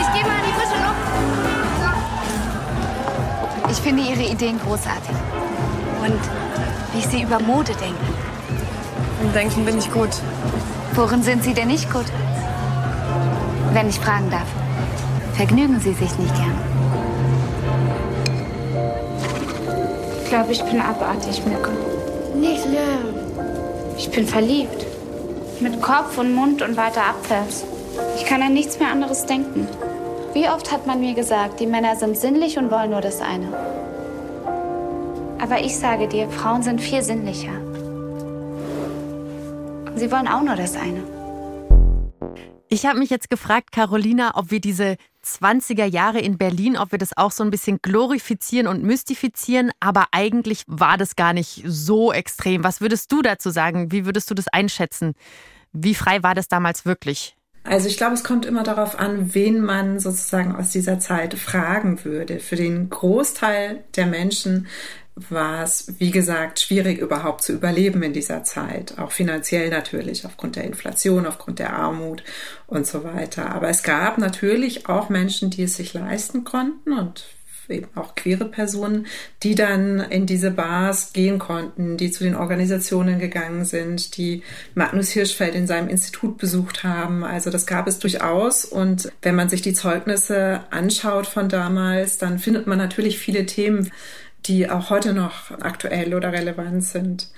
Ich 0.00 0.12
gehe 0.12 0.24
mal 0.28 0.38
in 0.38 0.44
die 0.44 0.52
frische 0.52 0.74
Luft. 0.82 0.96
Ich 3.70 3.76
finde 3.78 4.02
Ihre 4.02 4.28
Ideen 4.28 4.58
großartig. 4.58 5.14
Und 6.04 6.20
wie 6.92 7.06
Sie 7.06 7.22
über 7.22 7.38
Mode 7.38 7.72
denken. 7.74 8.14
Im 9.22 9.32
Denken 9.32 9.64
bin 9.64 9.78
ich 9.78 9.92
gut. 9.92 10.10
Worin 10.94 11.22
sind 11.22 11.44
Sie 11.44 11.54
denn 11.54 11.68
nicht 11.68 11.92
gut? 11.92 12.06
Wenn 13.72 13.88
ich 13.88 14.00
fragen 14.00 14.30
darf. 14.30 14.48
Vergnügen 15.34 15.78
Sie 15.78 15.92
sich 15.92 16.18
nicht 16.18 16.34
gern. 16.34 16.75
Glaube, 20.28 20.52
ich 20.52 20.62
bin 20.62 20.80
abartig, 20.80 21.42
Mirko. 21.46 21.70
Nicht 22.34 22.62
schlimm. 22.62 23.14
Ich 23.96 24.10
bin 24.10 24.26
verliebt. 24.26 24.86
Mit 25.60 25.80
Kopf 25.80 26.18
und 26.18 26.34
Mund 26.34 26.62
und 26.62 26.76
weiter 26.76 27.02
abwärts. 27.02 27.64
Ich 28.16 28.24
kann 28.24 28.42
an 28.42 28.52
nichts 28.52 28.78
mehr 28.78 28.90
anderes 28.90 29.26
denken. 29.26 29.66
Wie 30.32 30.48
oft 30.48 30.70
hat 30.70 30.86
man 30.86 31.00
mir 31.00 31.14
gesagt, 31.14 31.60
die 31.60 31.66
Männer 31.66 31.96
sind 31.96 32.16
sinnlich 32.18 32.58
und 32.58 32.70
wollen 32.70 32.90
nur 32.90 33.00
das 33.00 33.20
eine. 33.20 33.48
Aber 35.38 35.60
ich 35.60 35.78
sage 35.78 36.08
dir, 36.08 36.28
Frauen 36.28 36.62
sind 36.62 36.80
viel 36.80 37.02
sinnlicher. 37.02 37.52
Und 39.86 39.98
sie 39.98 40.10
wollen 40.10 40.28
auch 40.28 40.42
nur 40.42 40.56
das 40.56 40.76
eine. 40.76 41.15
Ich 42.68 42.84
habe 42.84 42.98
mich 42.98 43.10
jetzt 43.10 43.30
gefragt, 43.30 43.70
Carolina, 43.70 44.32
ob 44.34 44.50
wir 44.50 44.60
diese 44.60 44.96
20er 45.24 45.84
Jahre 45.84 46.18
in 46.18 46.36
Berlin, 46.36 46.76
ob 46.76 46.90
wir 46.90 46.98
das 46.98 47.16
auch 47.16 47.30
so 47.30 47.44
ein 47.44 47.50
bisschen 47.50 47.78
glorifizieren 47.80 48.66
und 48.66 48.82
mystifizieren, 48.82 49.70
aber 49.78 50.06
eigentlich 50.10 50.64
war 50.66 50.96
das 50.96 51.14
gar 51.14 51.32
nicht 51.32 51.62
so 51.64 52.12
extrem. 52.12 52.64
Was 52.64 52.80
würdest 52.80 53.12
du 53.12 53.22
dazu 53.22 53.50
sagen? 53.50 53.92
Wie 53.92 54.04
würdest 54.04 54.30
du 54.30 54.34
das 54.34 54.48
einschätzen? 54.48 55.14
Wie 55.72 55.94
frei 55.94 56.24
war 56.24 56.34
das 56.34 56.48
damals 56.48 56.84
wirklich? 56.84 57.36
Also 57.62 57.88
ich 57.88 57.96
glaube, 57.96 58.14
es 58.14 58.24
kommt 58.24 58.46
immer 58.46 58.64
darauf 58.64 58.98
an, 58.98 59.34
wen 59.34 59.60
man 59.60 60.00
sozusagen 60.00 60.54
aus 60.54 60.70
dieser 60.70 60.98
Zeit 60.98 61.34
fragen 61.34 62.04
würde. 62.04 62.40
Für 62.40 62.56
den 62.56 62.90
Großteil 62.90 63.84
der 63.94 64.06
Menschen 64.06 64.66
war 65.16 65.62
es, 65.62 65.94
wie 65.98 66.10
gesagt, 66.10 66.60
schwierig 66.60 66.98
überhaupt 66.98 67.42
zu 67.42 67.54
überleben 67.54 68.02
in 68.02 68.12
dieser 68.12 68.44
Zeit. 68.44 68.98
Auch 68.98 69.12
finanziell 69.12 69.70
natürlich, 69.70 70.26
aufgrund 70.26 70.56
der 70.56 70.64
Inflation, 70.64 71.26
aufgrund 71.26 71.58
der 71.58 71.72
Armut 71.72 72.22
und 72.66 72.86
so 72.86 73.02
weiter. 73.02 73.50
Aber 73.50 73.68
es 73.68 73.82
gab 73.82 74.18
natürlich 74.18 74.88
auch 74.88 75.08
Menschen, 75.08 75.48
die 75.48 75.62
es 75.62 75.76
sich 75.76 75.94
leisten 75.94 76.44
konnten 76.44 76.92
und 76.92 77.24
eben 77.68 77.88
auch 77.94 78.14
queere 78.14 78.44
Personen, 78.44 79.06
die 79.42 79.54
dann 79.54 79.98
in 79.98 80.26
diese 80.26 80.50
Bars 80.50 81.12
gehen 81.12 81.38
konnten, 81.38 81.96
die 81.96 82.10
zu 82.10 82.24
den 82.24 82.36
Organisationen 82.36 83.18
gegangen 83.18 83.64
sind, 83.64 84.16
die 84.16 84.42
Magnus 84.74 85.10
Hirschfeld 85.10 85.54
in 85.54 85.66
seinem 85.66 85.88
Institut 85.88 86.38
besucht 86.38 86.84
haben. 86.84 87.24
Also 87.24 87.50
das 87.50 87.66
gab 87.66 87.88
es 87.88 87.98
durchaus. 87.98 88.64
Und 88.64 89.10
wenn 89.22 89.34
man 89.34 89.48
sich 89.48 89.62
die 89.62 89.74
Zeugnisse 89.74 90.60
anschaut 90.70 91.26
von 91.26 91.48
damals, 91.48 92.18
dann 92.18 92.38
findet 92.38 92.66
man 92.66 92.78
natürlich 92.78 93.18
viele 93.18 93.46
Themen, 93.46 93.90
die 94.44 94.68
auch 94.70 94.90
heute 94.90 95.12
noch 95.12 95.50
aktuell 95.60 96.14
oder 96.14 96.32
relevant 96.32 96.84
sind. 96.84 97.28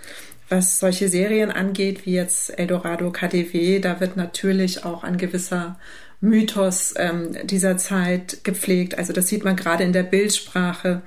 Was 0.48 0.80
solche 0.80 1.08
Serien 1.08 1.50
angeht, 1.50 2.06
wie 2.06 2.14
jetzt 2.14 2.58
Eldorado 2.58 3.10
KDW, 3.10 3.80
da 3.80 4.00
wird 4.00 4.16
natürlich 4.16 4.84
auch 4.84 5.04
ein 5.04 5.18
gewisser 5.18 5.78
Mythos 6.20 6.94
ähm, 6.96 7.36
dieser 7.44 7.76
Zeit 7.76 8.42
gepflegt. 8.44 8.98
Also 8.98 9.12
das 9.12 9.28
sieht 9.28 9.44
man 9.44 9.56
gerade 9.56 9.84
in 9.84 9.92
der 9.92 10.02
Bildsprache. 10.02 11.02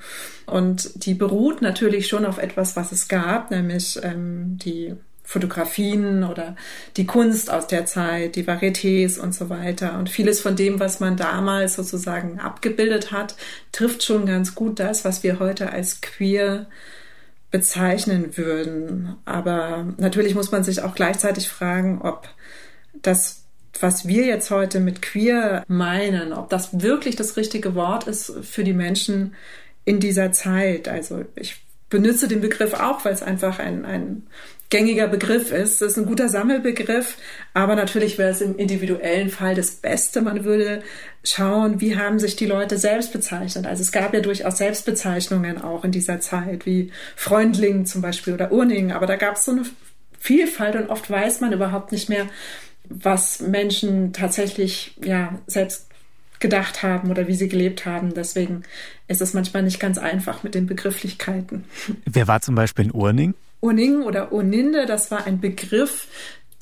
Und 0.45 1.05
die 1.05 1.13
beruht 1.13 1.61
natürlich 1.61 2.07
schon 2.07 2.25
auf 2.25 2.37
etwas, 2.37 2.75
was 2.75 2.91
es 2.91 3.07
gab, 3.07 3.51
nämlich 3.51 3.99
ähm, 4.03 4.57
die 4.63 4.95
Fotografien 5.31 6.25
oder 6.25 6.57
die 6.97 7.05
Kunst 7.05 7.49
aus 7.49 7.65
der 7.65 7.85
Zeit, 7.85 8.35
die 8.35 8.43
Varietés 8.43 9.17
und 9.17 9.33
so 9.33 9.49
weiter. 9.49 9.97
Und 9.97 10.09
vieles 10.09 10.41
von 10.41 10.57
dem, 10.57 10.81
was 10.81 10.99
man 10.99 11.15
damals 11.15 11.75
sozusagen 11.75 12.41
abgebildet 12.41 13.13
hat, 13.13 13.35
trifft 13.71 14.03
schon 14.03 14.25
ganz 14.25 14.55
gut 14.55 14.79
das, 14.79 15.05
was 15.05 15.23
wir 15.23 15.39
heute 15.39 15.71
als 15.71 16.01
queer 16.01 16.65
bezeichnen 17.49 18.35
würden. 18.35 19.15
Aber 19.23 19.85
natürlich 19.97 20.35
muss 20.35 20.51
man 20.51 20.65
sich 20.65 20.81
auch 20.81 20.95
gleichzeitig 20.95 21.47
fragen, 21.47 22.01
ob 22.01 22.27
das 23.01 23.37
was 23.79 24.07
wir 24.07 24.25
jetzt 24.25 24.51
heute 24.51 24.79
mit 24.79 25.01
queer 25.01 25.63
meinen, 25.67 26.33
ob 26.33 26.49
das 26.49 26.81
wirklich 26.81 27.15
das 27.15 27.35
richtige 27.35 27.73
Wort 27.73 28.05
ist 28.05 28.31
für 28.43 28.63
die 28.63 28.73
Menschen 28.73 29.33
in 29.85 29.99
dieser 29.99 30.33
Zeit. 30.33 30.87
Also 30.87 31.23
ich 31.35 31.63
benutze 31.89 32.27
den 32.27 32.41
Begriff 32.41 32.73
auch, 32.73 33.03
weil 33.05 33.13
es 33.13 33.23
einfach 33.23 33.57
ein, 33.57 33.85
ein 33.85 34.27
gängiger 34.71 35.07
Begriff 35.07 35.51
ist. 35.51 35.81
Es 35.81 35.91
ist 35.91 35.97
ein 35.97 36.05
guter 36.05 36.29
Sammelbegriff, 36.29 37.17
aber 37.53 37.75
natürlich 37.75 38.17
wäre 38.17 38.31
es 38.31 38.41
im 38.41 38.57
individuellen 38.57 39.29
Fall 39.29 39.53
das 39.53 39.71
Beste. 39.71 40.21
Man 40.21 40.45
würde 40.45 40.81
schauen, 41.23 41.81
wie 41.81 41.97
haben 41.97 42.17
sich 42.17 42.35
die 42.35 42.47
Leute 42.47 42.77
selbst 42.77 43.13
bezeichnet. 43.13 43.67
Also 43.67 43.83
es 43.83 43.91
gab 43.91 44.13
ja 44.13 44.21
durchaus 44.21 44.57
Selbstbezeichnungen 44.57 45.61
auch 45.61 45.83
in 45.83 45.91
dieser 45.91 46.21
Zeit, 46.21 46.65
wie 46.65 46.91
Freundling 47.15 47.85
zum 47.85 48.01
Beispiel 48.01 48.33
oder 48.33 48.51
Urning, 48.51 48.91
aber 48.91 49.05
da 49.05 49.17
gab 49.17 49.35
es 49.35 49.45
so 49.45 49.51
eine 49.51 49.63
Vielfalt 50.19 50.75
und 50.75 50.89
oft 50.89 51.09
weiß 51.09 51.41
man 51.41 51.51
überhaupt 51.51 51.91
nicht 51.91 52.07
mehr, 52.07 52.27
was 52.87 53.41
Menschen 53.41 54.13
tatsächlich 54.13 54.95
ja 55.03 55.37
selbst 55.47 55.87
gedacht 56.39 56.81
haben 56.81 57.11
oder 57.11 57.27
wie 57.27 57.35
sie 57.35 57.49
gelebt 57.49 57.85
haben. 57.85 58.13
Deswegen 58.13 58.63
ist 59.07 59.21
es 59.21 59.33
manchmal 59.33 59.63
nicht 59.63 59.79
ganz 59.79 59.97
einfach 59.97 60.43
mit 60.43 60.55
den 60.55 60.65
Begrifflichkeiten. 60.65 61.65
Wer 62.05 62.27
war 62.27 62.41
zum 62.41 62.55
Beispiel 62.55 62.85
in 62.85 62.91
Urning? 62.91 63.33
Urning 63.61 64.03
oder 64.03 64.31
Urninde, 64.31 64.85
das 64.85 65.11
war 65.11 65.25
ein 65.25 65.39
Begriff, 65.39 66.07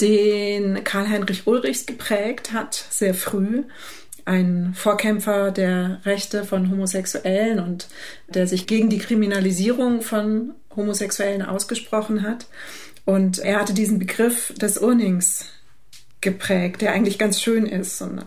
den 0.02 0.84
Karl-Heinrich 0.84 1.48
Ulrichs 1.48 1.86
geprägt 1.86 2.54
hat, 2.54 2.86
sehr 2.90 3.14
früh. 3.14 3.64
Ein 4.26 4.74
Vorkämpfer 4.76 5.52
der 5.52 6.02
Rechte 6.06 6.44
von 6.44 6.70
Homosexuellen 6.70 7.60
und 7.60 7.88
der 8.28 8.48
sich 8.48 8.68
gegen 8.68 8.90
die 8.90 9.00
Kriminalisierung 9.00 10.02
von 10.02 10.54
Homosexuellen 10.76 11.42
ausgesprochen 11.42 12.22
hat. 12.22 12.46
Und 13.06 13.40
er 13.40 13.60
hatte 13.60 13.74
diesen 13.74 13.98
Begriff 13.98 14.54
des 14.56 14.78
Urnings 14.78 15.46
geprägt, 16.22 16.82
der 16.82 16.92
eigentlich 16.92 17.18
ganz 17.18 17.42
schön 17.42 17.66
ist. 17.66 18.02
Und 18.02 18.26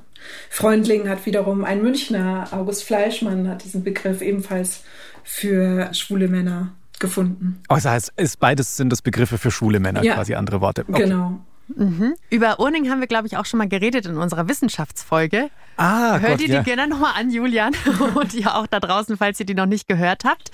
Freundling 0.51 1.09
hat 1.09 1.25
wiederum 1.25 1.65
ein 1.65 1.83
Münchner, 1.83 2.49
August 2.51 2.85
Fleischmann 2.85 3.49
hat 3.49 3.65
diesen 3.65 3.85
Begriff 3.85 4.23
ebenfalls 4.23 4.83
für 5.23 5.93
schwule 5.95 6.29
Männer 6.29 6.75
gefunden. 7.03 7.61
Das 7.69 7.85
heißt, 7.85 8.15
ist 8.17 8.41
beides 8.41 8.79
sind 8.79 8.91
das 8.91 9.03
Begriffe 9.03 9.37
für 9.37 9.51
schwule 9.51 9.79
Männer, 9.79 10.03
ja, 10.03 10.15
quasi 10.15 10.35
andere 10.35 10.63
Worte. 10.63 10.87
Okay. 10.89 11.03
Genau. 11.03 11.41
Mhm. 11.77 12.15
Über 12.31 12.61
Urning 12.61 12.91
haben 12.91 13.01
wir, 13.01 13.07
glaube 13.07 13.27
ich, 13.27 13.37
auch 13.37 13.47
schon 13.47 13.59
mal 13.59 13.69
geredet 13.69 14.07
in 14.07 14.17
unserer 14.17 14.49
Wissenschaftsfolge. 14.49 15.49
Ah, 15.77 16.19
Hört 16.19 16.33
Gott, 16.33 16.41
ihr 16.43 16.49
die 16.49 16.53
ja. 16.55 16.63
gerne 16.63 16.87
nochmal 16.87 17.13
an, 17.19 17.31
Julian? 17.31 17.73
Und 18.15 18.35
ihr 18.35 18.55
auch 18.55 18.67
da 18.67 18.79
draußen, 18.79 19.17
falls 19.17 19.41
ihr 19.41 19.47
die 19.47 19.55
noch 19.55 19.67
nicht 19.67 19.89
gehört 19.89 20.25
habt. 20.25 20.51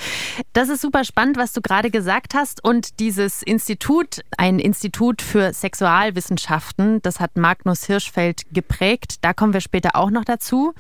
Das 0.53 0.69
ist 0.69 0.81
super 0.81 1.05
spannend, 1.05 1.37
was 1.37 1.53
du 1.53 1.61
gerade 1.61 1.91
gesagt 1.91 2.35
hast. 2.35 2.63
Und 2.63 3.01
dieses 3.01 3.43
Institut, 3.43 4.21
ein 4.37 4.59
Institut 4.59 5.23
für 5.23 5.53
Sexualwissenschaften, 5.53 7.03
das 7.03 7.21
hat 7.21 7.37
Magnus 7.37 7.85
Hirschfeld 7.85 8.43
geprägt. 8.53 9.17
Da 9.23 9.33
kommen 9.33 9.53
wir 9.53 9.61
später 9.61 9.97
auch 9.97 10.11
noch 10.11 10.25
dazu 10.25 10.75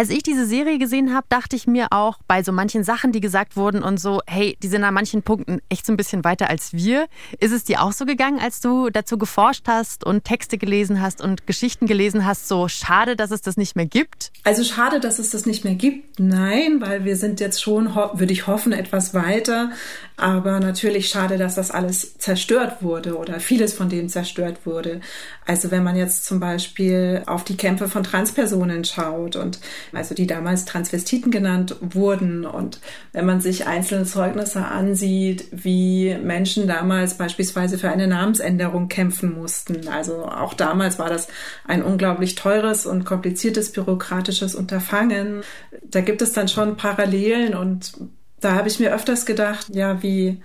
als 0.00 0.08
ich 0.08 0.22
diese 0.22 0.46
Serie 0.46 0.78
gesehen 0.78 1.14
habe, 1.14 1.26
dachte 1.28 1.54
ich 1.56 1.66
mir 1.66 1.88
auch 1.90 2.16
bei 2.26 2.42
so 2.42 2.52
manchen 2.52 2.84
Sachen, 2.84 3.12
die 3.12 3.20
gesagt 3.20 3.54
wurden 3.54 3.82
und 3.82 4.00
so, 4.00 4.22
hey, 4.26 4.56
die 4.62 4.68
sind 4.68 4.82
an 4.82 4.94
manchen 4.94 5.22
Punkten 5.22 5.60
echt 5.68 5.84
so 5.84 5.92
ein 5.92 5.98
bisschen 5.98 6.24
weiter 6.24 6.48
als 6.48 6.72
wir. 6.72 7.06
Ist 7.38 7.52
es 7.52 7.64
dir 7.64 7.82
auch 7.82 7.92
so 7.92 8.06
gegangen, 8.06 8.40
als 8.40 8.62
du 8.62 8.88
dazu 8.88 9.18
geforscht 9.18 9.68
hast 9.68 10.06
und 10.06 10.24
Texte 10.24 10.56
gelesen 10.56 11.02
hast 11.02 11.20
und 11.20 11.46
Geschichten 11.46 11.84
gelesen 11.84 12.24
hast, 12.24 12.48
so 12.48 12.66
schade, 12.66 13.14
dass 13.14 13.30
es 13.30 13.42
das 13.42 13.58
nicht 13.58 13.76
mehr 13.76 13.84
gibt? 13.84 14.32
Also 14.42 14.64
schade, 14.64 15.00
dass 15.00 15.18
es 15.18 15.32
das 15.32 15.44
nicht 15.44 15.64
mehr 15.64 15.74
gibt. 15.74 16.18
Nein, 16.18 16.80
weil 16.80 17.04
wir 17.04 17.16
sind 17.16 17.38
jetzt 17.38 17.62
schon, 17.62 17.94
würde 17.94 18.32
ich 18.32 18.46
hoffen, 18.46 18.72
etwas 18.72 19.12
weiter. 19.12 19.70
Aber 20.16 20.60
natürlich 20.60 21.10
schade, 21.10 21.36
dass 21.36 21.56
das 21.56 21.70
alles 21.70 22.16
zerstört 22.16 22.82
wurde 22.82 23.18
oder 23.18 23.38
vieles 23.38 23.74
von 23.74 23.90
dem 23.90 24.08
zerstört 24.08 24.64
wurde. 24.64 25.02
Also 25.46 25.70
wenn 25.70 25.82
man 25.82 25.96
jetzt 25.96 26.24
zum 26.24 26.40
Beispiel 26.40 27.22
auf 27.26 27.44
die 27.44 27.56
Kämpfe 27.56 27.88
von 27.88 28.02
Transpersonen 28.02 28.84
schaut 28.84 29.36
und 29.36 29.60
also 29.92 30.14
die 30.14 30.26
damals 30.26 30.64
Transvestiten 30.64 31.30
genannt 31.30 31.76
wurden 31.80 32.44
und 32.44 32.80
wenn 33.12 33.26
man 33.26 33.40
sich 33.40 33.66
einzelne 33.66 34.04
Zeugnisse 34.04 34.64
ansieht, 34.64 35.46
wie 35.50 36.16
Menschen 36.22 36.66
damals 36.66 37.14
beispielsweise 37.14 37.78
für 37.78 37.90
eine 37.90 38.06
Namensänderung 38.06 38.88
kämpfen 38.88 39.34
mussten. 39.34 39.88
Also 39.88 40.24
auch 40.24 40.54
damals 40.54 40.98
war 40.98 41.08
das 41.08 41.28
ein 41.66 41.82
unglaublich 41.82 42.34
teures 42.34 42.86
und 42.86 43.04
kompliziertes 43.04 43.72
bürokratisches 43.72 44.54
Unterfangen. 44.54 45.42
Da 45.82 46.00
gibt 46.00 46.22
es 46.22 46.32
dann 46.32 46.48
schon 46.48 46.76
Parallelen 46.76 47.54
und 47.54 47.92
da 48.40 48.54
habe 48.54 48.68
ich 48.68 48.80
mir 48.80 48.94
öfters 48.94 49.26
gedacht, 49.26 49.66
ja, 49.70 50.02
wie, 50.02 50.40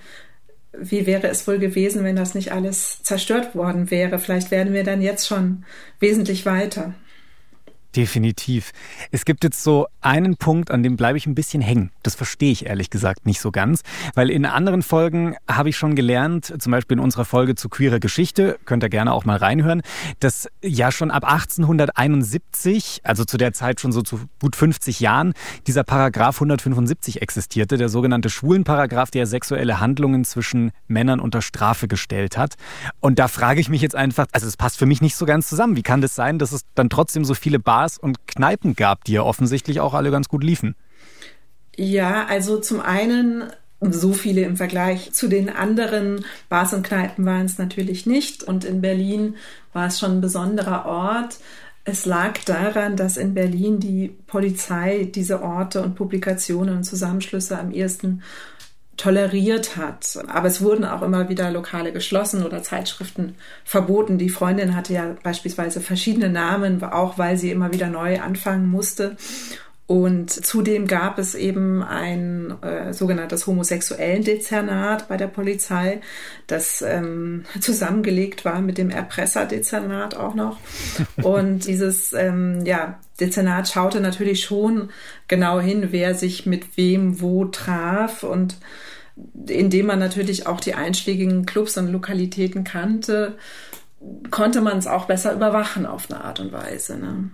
wie 0.78 1.06
wäre 1.06 1.28
es 1.28 1.48
wohl 1.48 1.60
gewesen, 1.60 2.04
wenn 2.04 2.16
das 2.16 2.36
nicht 2.36 2.52
alles 2.52 3.02
zerstört 3.04 3.56
worden 3.56 3.90
wäre? 3.90 4.20
Vielleicht 4.20 4.52
wären 4.52 4.74
wir 4.74 4.84
dann 4.84 5.02
jetzt 5.02 5.28
schon 5.28 5.64
wesentlich 6.00 6.46
weiter. 6.46 6.94
Definitiv. 7.96 8.72
Es 9.12 9.24
gibt 9.24 9.46
jetzt 9.46 9.64
so 9.64 9.88
einen 10.02 10.36
Punkt, 10.36 10.70
an 10.70 10.84
dem 10.84 10.98
bleibe 10.98 11.18
ich 11.18 11.28
ein 11.28 11.36
bisschen 11.36 11.62
hängen. 11.62 11.92
Das 12.04 12.14
verstehe 12.14 12.52
ich 12.52 12.66
ehrlich 12.66 12.90
gesagt 12.90 13.26
nicht 13.26 13.40
so 13.40 13.52
ganz, 13.52 13.84
weil 14.16 14.30
in 14.30 14.46
anderen 14.46 14.82
Folgen 14.82 15.36
habe 15.50 15.70
ich 15.70 15.78
schon 15.78 15.96
gelernt, 15.96 16.54
zum 16.60 16.72
Beispiel 16.72 16.98
in 16.98 17.04
unserer 17.04 17.24
Folge 17.24 17.56
zu 17.56 17.70
queerer 17.70 18.02
Geschichte, 18.02 18.60
könnt 18.66 18.84
ihr 18.84 18.90
gerne 18.90 19.14
auch 19.14 19.24
mal 19.24 19.38
reinhören, 19.38 19.82
dass 20.20 20.50
ja 20.62 20.92
schon 20.92 21.10
ab 21.10 21.24
1871, 21.24 23.02
also 23.04 23.24
zu 23.24 23.38
der 23.38 23.54
Zeit 23.54 23.80
schon 23.80 23.94
so 23.94 24.02
zu 24.02 24.20
gut 24.42 24.58
50 24.58 25.00
Jahren, 25.00 25.34
dieser 25.66 25.86
Paragraph 25.86 26.36
175 26.36 27.22
existierte, 27.22 27.78
der 27.78 27.88
sogenannte 27.88 28.30
Schwulenparagraph, 28.30 29.10
der 29.10 29.26
sexuelle 29.26 29.80
Handlungen 29.80 30.26
zwischen 30.26 30.72
Männern 30.88 31.22
unter 31.22 31.42
Strafe 31.42 31.88
gestellt 31.88 32.38
hat. 32.38 32.56
Und 33.00 33.20
da 33.20 33.30
frage 33.30 33.62
ich 33.62 33.70
mich 33.70 33.82
jetzt 33.82 33.96
einfach, 33.96 34.28
also 34.34 34.48
es 34.48 34.58
passt 34.58 34.78
für 34.78 34.86
mich 34.86 35.02
nicht 35.02 35.16
so 35.16 35.26
ganz 35.26 35.48
zusammen. 35.48 35.78
Wie 35.78 35.84
kann 35.84 36.02
das 36.02 36.14
sein, 36.14 36.40
dass 36.40 36.52
es 36.52 36.62
dann 36.76 36.90
trotzdem 36.90 37.24
so 37.24 37.34
viele 37.34 37.58
Bars 37.58 37.85
und 37.98 38.28
Kneipen 38.28 38.76
gab, 38.76 39.04
die 39.04 39.14
ja 39.14 39.24
offensichtlich 39.24 39.80
auch 39.80 39.94
alle 39.94 40.12
ganz 40.12 40.28
gut 40.28 40.44
liefen. 40.44 40.76
Ja, 41.76 42.26
also 42.26 42.60
zum 42.60 42.80
einen 42.80 43.52
so 43.82 44.14
viele 44.14 44.42
im 44.42 44.58
Vergleich 44.58 45.14
zu 45.14 45.28
den 45.28 45.50
anderen 45.50 46.26
Bars 46.50 46.74
und 46.74 46.84
Kneipen 46.84 47.26
waren 47.26 47.46
es 47.46 47.58
natürlich 47.58 48.06
nicht. 48.06 48.44
Und 48.44 48.64
in 48.64 48.82
Berlin 48.82 49.36
war 49.74 49.88
es 49.88 50.00
schon 50.00 50.14
ein 50.14 50.22
besonderer 50.22 50.86
Ort. 50.86 51.38
Es 51.84 52.06
lag 52.06 52.40
daran, 52.46 52.96
dass 52.96 53.18
in 53.18 53.34
Berlin 53.34 53.80
die 53.80 54.08
Polizei 54.26 55.10
diese 55.14 55.44
Orte 55.44 55.84
und 55.84 55.96
Publikationen 55.96 56.78
und 56.78 56.84
Zusammenschlüsse 56.84 57.60
am 57.60 57.72
ehesten 57.72 58.24
toleriert 58.98 59.78
hat. 59.78 60.18
Aber 60.28 60.48
es 60.48 60.62
wurden 60.62 60.86
auch 60.86 61.02
immer 61.02 61.30
wieder 61.30 61.52
Lokale 61.52 61.92
geschlossen 61.92 62.46
oder 62.46 62.64
Zeitschriften 62.64 63.36
verboten. 63.64 64.18
Die 64.18 64.30
Freundin 64.30 64.76
hatte 64.76 64.94
ja 64.94 65.16
beispielsweise 65.24 65.82
verschiedene 65.82 66.30
Namen, 66.30 66.84
auch 66.84 67.18
weil 67.18 67.38
sie 67.38 67.52
immer 67.52 67.74
wieder 67.74 67.88
neu 67.88 68.20
anfangen 68.22 68.68
musste. 68.68 69.18
Und 69.88 70.32
zudem 70.32 70.88
gab 70.88 71.20
es 71.20 71.36
eben 71.36 71.84
ein 71.84 72.56
äh, 72.64 72.92
sogenanntes 72.92 73.46
homosexuellen 73.46 74.24
Dezernat 74.24 75.08
bei 75.08 75.16
der 75.16 75.28
Polizei, 75.28 76.02
das 76.48 76.82
ähm, 76.82 77.46
zusammengelegt 77.60 78.46
war 78.46 78.62
mit 78.62 78.80
dem 78.80 78.90
Erpresserdezernat 78.90 80.16
auch 80.16 80.34
noch. 80.34 80.58
Und 81.22 81.68
dieses 81.68 82.14
ähm, 82.14 82.66
ja, 82.66 83.00
Dezernat 83.20 83.68
schaute 83.68 84.02
natürlich 84.02 84.44
schon 84.44 84.90
genau 85.28 85.60
hin, 85.60 85.90
wer 85.92 86.16
sich 86.16 86.48
mit 86.48 86.78
wem 86.78 87.22
wo 87.22 87.46
traf 87.46 88.24
und 88.24 88.58
indem 89.48 89.86
man 89.86 90.00
natürlich 90.00 90.46
auch 90.46 90.60
die 90.60 90.74
einschlägigen 90.74 91.46
Clubs 91.46 91.78
und 91.78 91.90
Lokalitäten 91.92 92.66
kannte, 92.66 93.38
konnte 94.30 94.60
man 94.60 94.78
es 94.78 94.88
auch 94.88 95.06
besser 95.06 95.34
überwachen 95.34 95.86
auf 95.86 96.12
eine 96.12 96.22
Art 96.22 96.42
und 96.42 96.52
Weise. 96.52 96.98
Ne? 96.98 97.30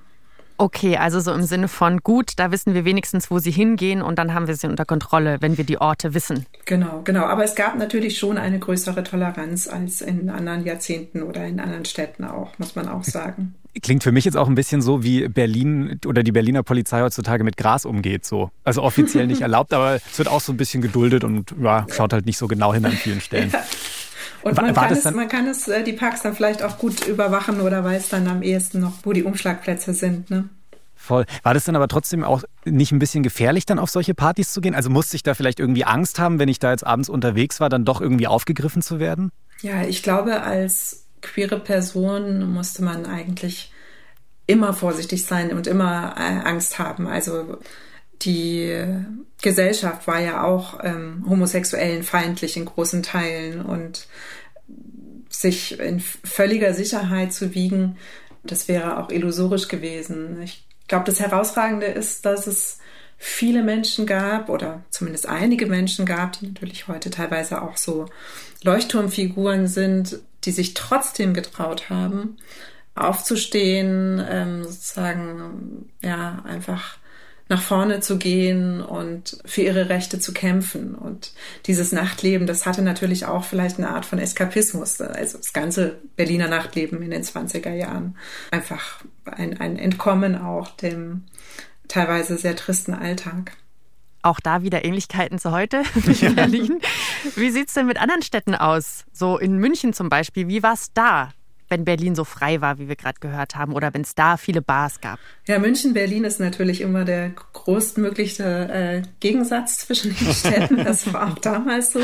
Okay, 0.62 0.96
also 0.96 1.20
so 1.20 1.34
im 1.34 1.42
Sinne 1.42 1.68
von 1.68 2.02
gut, 2.04 2.34
da 2.36 2.52
wissen 2.52 2.76
wir 2.76 2.86
wenigstens, 2.86 3.32
wo 3.32 3.40
sie 3.40 3.50
hingehen 3.50 4.04
und 4.04 4.20
dann 4.20 4.36
haben 4.36 4.46
wir 4.46 4.56
sie 4.56 4.68
unter 4.68 4.86
Kontrolle, 4.86 5.38
wenn 5.40 5.58
wir 5.58 5.64
die 5.64 5.82
Orte 5.82 6.14
wissen. 6.14 6.46
Genau, 6.66 7.02
genau. 7.04 7.24
Aber 7.24 7.44
es 7.44 7.56
gab 7.56 7.80
natürlich 7.80 8.20
schon 8.20 8.38
eine 8.38 8.60
größere 8.60 9.04
Toleranz 9.04 9.68
als 9.68 10.02
in 10.02 10.30
anderen 10.30 10.64
Jahrzehnten 10.64 11.24
oder 11.24 11.48
in 11.48 11.60
anderen 11.60 11.86
Städten 11.86 12.26
auch, 12.26 12.60
muss 12.60 12.76
man 12.76 12.88
auch 12.90 13.04
sagen. 13.04 13.56
Klingt 13.82 14.04
für 14.04 14.12
mich 14.12 14.24
jetzt 14.24 14.38
auch 14.38 14.48
ein 14.48 14.54
bisschen 14.54 14.84
so, 14.84 15.04
wie 15.04 15.28
Berlin 15.30 16.00
oder 16.06 16.22
die 16.22 16.32
Berliner 16.32 16.62
Polizei 16.62 17.02
heutzutage 17.02 17.44
mit 17.44 17.58
Gras 17.58 17.84
umgeht. 17.84 18.24
So. 18.24 18.52
Also 18.64 18.84
offiziell 18.84 19.26
nicht 19.26 19.42
erlaubt, 19.42 19.74
aber 19.74 19.96
es 19.96 20.20
wird 20.20 20.28
auch 20.28 20.42
so 20.42 20.54
ein 20.54 20.58
bisschen 20.58 20.84
geduldet 20.84 21.24
und 21.24 21.56
ja, 21.60 21.88
schaut 21.90 22.14
halt 22.14 22.28
nicht 22.28 22.38
so 22.38 22.46
genau 22.46 22.72
hin 22.72 22.86
an 22.86 22.92
vielen 22.92 23.22
Stellen. 23.22 23.52
Und 24.44 24.56
man, 24.56 24.74
kann 24.74 24.92
es, 24.92 25.04
man 25.12 25.28
kann 25.28 25.48
es, 25.48 25.68
äh, 25.68 25.84
die 25.84 25.94
Parks 25.94 26.22
dann 26.22 26.36
vielleicht 26.36 26.64
auch 26.64 26.78
gut 26.78 27.08
überwachen 27.08 27.62
oder 27.62 27.84
weiß 27.84 28.10
dann 28.10 28.28
am 28.28 28.42
ehesten 28.42 28.80
noch, 28.80 28.94
wo 29.04 29.14
die 29.14 29.24
Umschlagplätze 29.24 29.94
sind. 29.94 30.30
Ne? 30.30 30.50
Voll. 30.96 31.26
War 31.44 31.54
das 31.54 31.66
dann 31.66 31.76
aber 31.76 31.88
trotzdem 31.88 32.24
auch 32.24 32.44
nicht 32.64 32.92
ein 32.92 33.00
bisschen 33.00 33.24
gefährlich, 33.24 33.66
dann 33.66 33.80
auf 33.80 33.90
solche 33.90 34.14
Partys 34.14 34.54
zu 34.54 34.62
gehen? 34.62 34.76
Also 34.76 34.90
musste 34.90 35.16
ich 35.16 35.24
da 35.24 35.34
vielleicht 35.34 35.60
irgendwie 35.60 35.84
Angst 35.84 36.20
haben, 36.20 36.40
wenn 36.40 36.48
ich 36.48 36.60
da 36.60 36.72
jetzt 36.72 36.86
abends 36.86 37.10
unterwegs 37.10 37.60
war, 37.60 37.70
dann 37.70 37.86
doch 37.86 38.02
irgendwie 38.02 38.28
aufgegriffen 38.28 38.82
zu 38.82 39.00
werden? 39.00 39.32
Ja, 39.62 39.84
ich 39.84 40.04
glaube, 40.04 40.42
als 40.42 41.06
queere 41.22 41.60
Person 41.60 42.52
musste 42.52 42.84
man 42.84 43.06
eigentlich 43.06 43.72
immer 44.48 44.74
vorsichtig 44.74 45.26
sein 45.26 45.54
und 45.54 45.68
immer 45.68 46.16
äh, 46.18 46.48
Angst 46.48 46.78
haben. 46.78 47.08
Also 47.08 47.58
die 48.22 48.86
Gesellschaft 49.42 50.08
war 50.08 50.20
ja 50.20 50.44
auch 50.44 50.80
ähm, 50.84 51.26
homosexuellen 51.28 52.04
feindlich 52.04 52.58
in 52.58 52.66
großen 52.66 53.04
Teilen 53.04 53.62
und 53.62 54.08
sich 55.30 55.80
in 55.80 56.00
völliger 56.00 56.74
Sicherheit 56.74 57.34
zu 57.34 57.56
wiegen, 57.56 57.98
das 58.44 58.68
wäre 58.68 59.00
auch 59.00 59.10
illusorisch 59.10 59.68
gewesen. 59.68 60.42
Ich 60.42 60.66
glaube, 60.88 61.06
das 61.06 61.20
Herausragende 61.20 61.88
ist, 61.88 62.26
dass 62.26 62.48
es 62.48 62.80
viele 63.18 63.64
Menschen 63.64 64.06
gab 64.06 64.50
oder 64.50 64.84
zumindest 64.90 65.28
einige 65.28 65.68
Menschen 65.68 66.06
gab, 66.06 66.40
die 66.40 66.48
natürlich 66.48 66.88
heute 66.88 67.12
teilweise 67.12 67.62
auch 67.62 67.78
so 67.78 68.08
Leuchtturmfiguren 68.64 69.68
sind, 69.68 70.20
die 70.44 70.52
sich 70.52 70.74
trotzdem 70.74 71.34
getraut 71.34 71.90
haben, 71.90 72.38
aufzustehen, 72.96 74.24
ähm, 74.28 74.64
sozusagen, 74.64 75.92
ja, 76.02 76.42
einfach 76.46 76.98
nach 77.52 77.62
vorne 77.62 78.00
zu 78.00 78.18
gehen 78.18 78.82
und 78.82 79.38
für 79.44 79.62
ihre 79.62 79.90
Rechte 79.90 80.20
zu 80.20 80.32
kämpfen. 80.32 80.96
Und 80.96 81.34
dieses 81.66 81.92
Nachtleben, 81.92 82.48
das 82.48 82.66
hatte 82.66 82.82
natürlich 82.82 83.26
auch 83.26 83.44
vielleicht 83.44 83.78
eine 83.78 83.90
Art 83.90 84.06
von 84.06 84.20
Eskapismus. 84.20 85.02
Also 85.02 85.38
das 85.38 85.52
ganze 85.52 86.00
Berliner 86.16 86.48
Nachtleben 86.48 87.02
in 87.02 87.12
den 87.12 87.24
20er 87.24 87.74
Jahren. 87.74 88.16
Einfach 88.52 89.04
ein, 89.26 89.60
ein 89.60 89.78
Entkommen 89.78 90.38
auch 90.38 90.70
dem 90.70 91.26
teilweise 91.90 92.38
sehr 92.38 92.56
tristen 92.56 92.94
Alltag. 92.94 93.52
Auch 94.22 94.40
da 94.40 94.64
wieder 94.64 94.86
Ähnlichkeiten 94.86 95.38
zu 95.38 95.52
heute 95.52 95.84
in 96.22 96.36
Berlin. 96.36 96.80
Wie 97.36 97.52
sieht 97.52 97.68
es 97.68 97.74
denn 97.74 97.86
mit 97.86 98.00
anderen 98.00 98.22
Städten 98.22 98.56
aus? 98.56 99.04
So 99.12 99.38
in 99.38 99.58
München 99.58 99.92
zum 99.92 100.08
Beispiel. 100.08 100.48
Wie 100.48 100.64
war 100.64 100.74
es 100.74 100.94
da? 100.94 101.34
Wenn 101.72 101.86
Berlin 101.86 102.14
so 102.14 102.26
frei 102.26 102.62
war, 102.62 102.78
wie 102.78 102.88
wir 102.88 102.96
gerade 102.96 103.20
gehört 103.20 103.56
haben, 103.56 103.74
oder 103.74 103.94
wenn 103.94 104.02
es 104.02 104.14
da 104.14 104.38
viele 104.38 104.62
Bars 104.62 105.02
gab? 105.02 105.20
Ja, 105.48 105.58
München, 105.58 105.94
Berlin 105.94 106.26
ist 106.26 106.40
natürlich 106.40 106.82
immer 106.82 107.06
der 107.06 107.32
größtmögliche 107.54 108.44
äh, 108.44 109.02
Gegensatz 109.20 109.80
zwischen 109.80 110.16
den 110.16 110.34
Städten. 110.34 110.78
Das 110.84 111.12
war 111.14 111.32
auch 111.32 111.40
damals 111.40 111.94
so. 111.94 112.02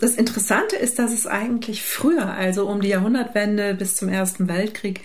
Das 0.00 0.14
Interessante 0.14 0.76
ist, 0.76 0.98
dass 0.98 1.12
es 1.12 1.26
eigentlich 1.26 1.82
früher, 1.82 2.32
also 2.32 2.68
um 2.68 2.80
die 2.80 2.88
Jahrhundertwende 2.88 3.74
bis 3.74 3.96
zum 3.96 4.08
Ersten 4.08 4.48
Weltkrieg, 4.48 5.02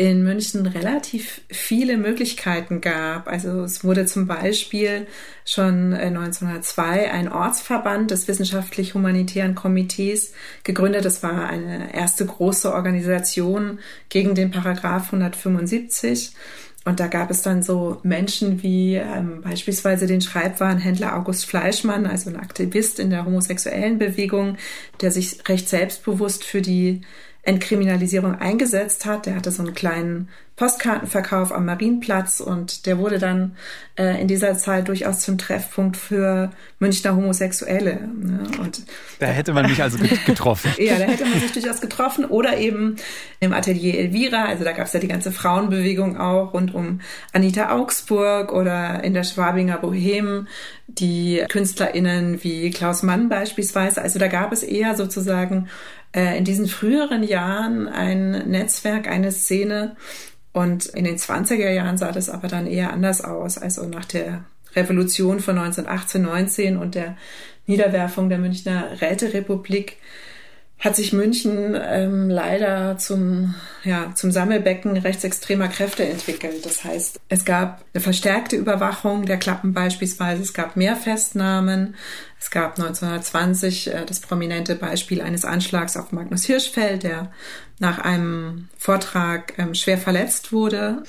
in 0.00 0.22
München 0.22 0.64
relativ 0.64 1.42
viele 1.50 1.98
Möglichkeiten 1.98 2.80
gab. 2.80 3.28
Also 3.28 3.64
es 3.64 3.84
wurde 3.84 4.06
zum 4.06 4.26
Beispiel 4.26 5.06
schon 5.44 5.92
1902 5.92 7.00
äh, 7.00 7.10
ein 7.10 7.30
Ortsverband 7.30 8.10
des 8.10 8.26
wissenschaftlich-humanitären 8.26 9.54
Komitees 9.54 10.32
gegründet. 10.64 11.04
Das 11.04 11.22
war 11.22 11.50
eine 11.50 11.92
erste 11.92 12.24
große 12.24 12.72
Organisation 12.72 13.78
gegen 14.08 14.34
den 14.34 14.50
Paragraph 14.50 15.12
175. 15.12 16.32
Und 16.86 16.98
da 16.98 17.06
gab 17.08 17.30
es 17.30 17.42
dann 17.42 17.62
so 17.62 17.98
Menschen 18.02 18.62
wie 18.62 18.94
ähm, 18.94 19.42
beispielsweise 19.42 20.06
den 20.06 20.22
Schreibwarenhändler 20.22 21.14
August 21.14 21.44
Fleischmann, 21.44 22.06
also 22.06 22.30
ein 22.30 22.36
Aktivist 22.36 22.98
in 22.98 23.10
der 23.10 23.26
homosexuellen 23.26 23.98
Bewegung, 23.98 24.56
der 25.02 25.10
sich 25.10 25.46
recht 25.46 25.68
selbstbewusst 25.68 26.42
für 26.42 26.62
die 26.62 27.02
Entkriminalisierung 27.42 28.38
eingesetzt 28.38 29.06
hat. 29.06 29.26
Der 29.26 29.34
hatte 29.34 29.50
so 29.50 29.62
einen 29.62 29.74
kleinen 29.74 30.28
Postkartenverkauf 30.60 31.52
am 31.52 31.64
Marienplatz 31.64 32.40
und 32.40 32.84
der 32.84 32.98
wurde 32.98 33.18
dann 33.18 33.56
äh, 33.96 34.20
in 34.20 34.28
dieser 34.28 34.58
Zeit 34.58 34.88
durchaus 34.88 35.20
zum 35.20 35.38
Treffpunkt 35.38 35.96
für 35.96 36.50
Münchner 36.78 37.16
Homosexuelle. 37.16 37.98
Ne? 38.14 38.42
Und 38.60 38.82
da 39.20 39.28
hätte 39.28 39.54
man 39.54 39.64
mich 39.70 39.82
also 39.82 39.96
getroffen. 40.26 40.70
ja, 40.76 40.98
da 40.98 41.04
hätte 41.04 41.24
man 41.24 41.40
sich 41.40 41.52
durchaus 41.52 41.80
getroffen 41.80 42.26
oder 42.26 42.58
eben 42.58 42.96
im 43.40 43.54
Atelier 43.54 43.98
Elvira, 43.98 44.44
also 44.44 44.62
da 44.62 44.72
gab 44.72 44.86
es 44.86 44.92
ja 44.92 45.00
die 45.00 45.08
ganze 45.08 45.32
Frauenbewegung 45.32 46.18
auch 46.18 46.52
rund 46.52 46.74
um 46.74 47.00
Anita 47.32 47.74
Augsburg 47.74 48.52
oder 48.52 49.02
in 49.02 49.14
der 49.14 49.24
Schwabinger 49.24 49.78
Bohem 49.78 50.46
die 50.88 51.42
KünstlerInnen 51.48 52.42
wie 52.42 52.70
Klaus 52.70 53.02
Mann 53.02 53.30
beispielsweise. 53.30 54.02
Also 54.02 54.18
da 54.18 54.28
gab 54.28 54.52
es 54.52 54.62
eher 54.62 54.94
sozusagen 54.94 55.68
äh, 56.12 56.38
in 56.38 56.44
diesen 56.44 56.66
früheren 56.66 57.22
Jahren 57.22 57.88
ein 57.88 58.48
Netzwerk, 58.50 59.08
eine 59.08 59.32
Szene. 59.32 59.96
Und 60.52 60.86
in 60.86 61.04
den 61.04 61.16
20er 61.16 61.70
Jahren 61.70 61.96
sah 61.96 62.12
das 62.12 62.28
aber 62.28 62.48
dann 62.48 62.66
eher 62.66 62.92
anders 62.92 63.22
aus. 63.22 63.58
Also 63.58 63.86
nach 63.86 64.04
der 64.04 64.44
Revolution 64.74 65.40
von 65.40 65.58
1918, 65.58 66.22
19 66.22 66.76
und 66.76 66.94
der 66.94 67.16
Niederwerfung 67.66 68.28
der 68.28 68.38
Münchner 68.38 69.00
Räterepublik 69.00 69.96
hat 70.80 70.96
sich 70.96 71.12
München 71.12 71.78
ähm, 71.78 72.30
leider 72.30 72.96
zum, 72.96 73.54
ja, 73.84 74.14
zum 74.14 74.32
Sammelbecken 74.32 74.96
rechtsextremer 74.96 75.68
Kräfte 75.68 76.04
entwickelt. 76.04 76.64
Das 76.64 76.84
heißt, 76.84 77.20
es 77.28 77.44
gab 77.44 77.84
eine 77.92 78.02
verstärkte 78.02 78.56
Überwachung 78.56 79.26
der 79.26 79.36
Klappen 79.36 79.74
beispielsweise, 79.74 80.42
es 80.42 80.54
gab 80.54 80.76
mehr 80.76 80.96
Festnahmen, 80.96 81.96
es 82.40 82.50
gab 82.50 82.78
1920 82.78 83.92
äh, 83.92 84.06
das 84.06 84.20
prominente 84.20 84.74
Beispiel 84.74 85.20
eines 85.20 85.44
Anschlags 85.44 85.98
auf 85.98 86.12
Magnus 86.12 86.44
Hirschfeld, 86.44 87.02
der 87.02 87.30
nach 87.78 87.98
einem 87.98 88.68
Vortrag 88.78 89.58
ähm, 89.58 89.74
schwer 89.74 89.98
verletzt 89.98 90.50
wurde. 90.50 91.02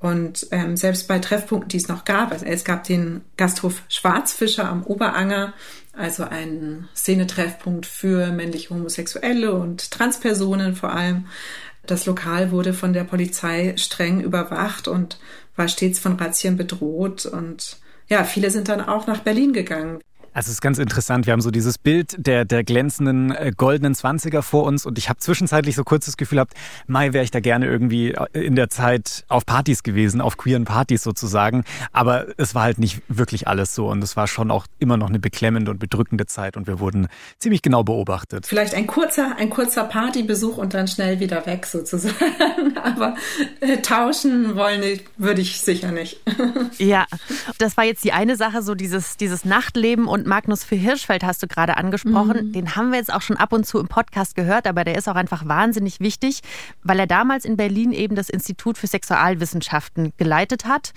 Und 0.00 0.46
ähm, 0.52 0.76
selbst 0.76 1.08
bei 1.08 1.18
Treffpunkten, 1.18 1.70
die 1.70 1.76
es 1.76 1.88
noch 1.88 2.04
gab, 2.04 2.30
also 2.30 2.46
es 2.46 2.64
gab 2.64 2.84
den 2.84 3.22
Gasthof 3.36 3.82
Schwarzfischer 3.88 4.68
am 4.68 4.84
Oberanger, 4.84 5.54
also 5.98 6.24
ein 6.24 6.88
Szenetreffpunkt 6.94 7.86
für 7.86 8.28
männliche 8.28 8.70
Homosexuelle 8.70 9.52
und 9.52 9.90
Transpersonen 9.90 10.74
vor 10.74 10.92
allem. 10.92 11.26
Das 11.86 12.06
Lokal 12.06 12.50
wurde 12.50 12.74
von 12.74 12.92
der 12.92 13.04
Polizei 13.04 13.74
streng 13.76 14.20
überwacht 14.20 14.88
und 14.88 15.18
war 15.56 15.68
stets 15.68 15.98
von 15.98 16.16
Razzien 16.16 16.56
bedroht. 16.56 17.26
Und 17.26 17.78
ja, 18.08 18.24
viele 18.24 18.50
sind 18.50 18.68
dann 18.68 18.80
auch 18.80 19.06
nach 19.06 19.20
Berlin 19.20 19.52
gegangen. 19.52 19.98
Also 20.32 20.48
es 20.48 20.54
ist 20.54 20.60
ganz 20.60 20.78
interessant. 20.78 21.26
Wir 21.26 21.32
haben 21.32 21.40
so 21.40 21.50
dieses 21.50 21.78
Bild 21.78 22.14
der, 22.18 22.44
der 22.44 22.64
glänzenden 22.64 23.32
äh, 23.32 23.52
goldenen 23.56 23.94
Zwanziger 23.94 24.42
vor 24.42 24.64
uns 24.64 24.86
und 24.86 24.98
ich 24.98 25.08
habe 25.08 25.18
zwischenzeitlich 25.18 25.74
so 25.74 25.84
kurz 25.84 26.06
das 26.06 26.16
Gefühl 26.16 26.36
gehabt, 26.36 26.54
Mai 26.86 27.12
wäre 27.12 27.24
ich 27.24 27.30
da 27.30 27.40
gerne 27.40 27.66
irgendwie 27.66 28.12
äh, 28.12 28.26
in 28.32 28.54
der 28.54 28.70
Zeit 28.70 29.24
auf 29.28 29.46
Partys 29.46 29.82
gewesen, 29.82 30.20
auf 30.20 30.36
queeren 30.36 30.64
Partys 30.64 31.02
sozusagen. 31.02 31.64
Aber 31.92 32.26
es 32.36 32.54
war 32.54 32.62
halt 32.62 32.78
nicht 32.78 33.02
wirklich 33.08 33.48
alles 33.48 33.74
so 33.74 33.88
und 33.88 34.02
es 34.02 34.16
war 34.16 34.26
schon 34.26 34.50
auch 34.50 34.66
immer 34.78 34.96
noch 34.96 35.08
eine 35.08 35.18
beklemmende 35.18 35.70
und 35.70 35.78
bedrückende 35.78 36.26
Zeit 36.26 36.56
und 36.56 36.66
wir 36.66 36.80
wurden 36.80 37.08
ziemlich 37.38 37.62
genau 37.62 37.82
beobachtet. 37.82 38.46
Vielleicht 38.46 38.74
ein 38.74 38.86
kurzer, 38.86 39.36
ein 39.36 39.50
kurzer 39.50 39.84
Partybesuch 39.84 40.56
und 40.58 40.74
dann 40.74 40.88
schnell 40.88 41.20
wieder 41.20 41.46
weg 41.46 41.66
sozusagen. 41.66 42.76
Aber 42.82 43.16
äh, 43.60 43.78
tauschen 43.78 44.56
wollen 44.56 45.00
würde 45.16 45.40
ich 45.40 45.60
sicher 45.60 45.90
nicht. 45.90 46.20
ja, 46.78 47.06
das 47.58 47.76
war 47.76 47.84
jetzt 47.84 48.04
die 48.04 48.12
eine 48.12 48.36
Sache, 48.36 48.62
so 48.62 48.74
dieses, 48.74 49.16
dieses 49.16 49.44
Nachtleben 49.44 50.06
und 50.06 50.17
Magnus 50.26 50.64
für 50.64 50.76
Hirschfeld 50.76 51.24
hast 51.24 51.42
du 51.42 51.46
gerade 51.46 51.76
angesprochen. 51.76 52.48
Mhm. 52.48 52.52
Den 52.52 52.76
haben 52.76 52.90
wir 52.90 52.98
jetzt 52.98 53.12
auch 53.12 53.22
schon 53.22 53.36
ab 53.36 53.52
und 53.52 53.66
zu 53.66 53.78
im 53.78 53.88
Podcast 53.88 54.34
gehört, 54.34 54.66
aber 54.66 54.84
der 54.84 54.96
ist 54.96 55.08
auch 55.08 55.14
einfach 55.14 55.46
wahnsinnig 55.46 56.00
wichtig, 56.00 56.40
weil 56.82 56.98
er 56.98 57.06
damals 57.06 57.44
in 57.44 57.56
Berlin 57.56 57.92
eben 57.92 58.14
das 58.14 58.28
Institut 58.28 58.78
für 58.78 58.86
Sexualwissenschaften 58.86 60.12
geleitet 60.16 60.64
hat. 60.64 60.92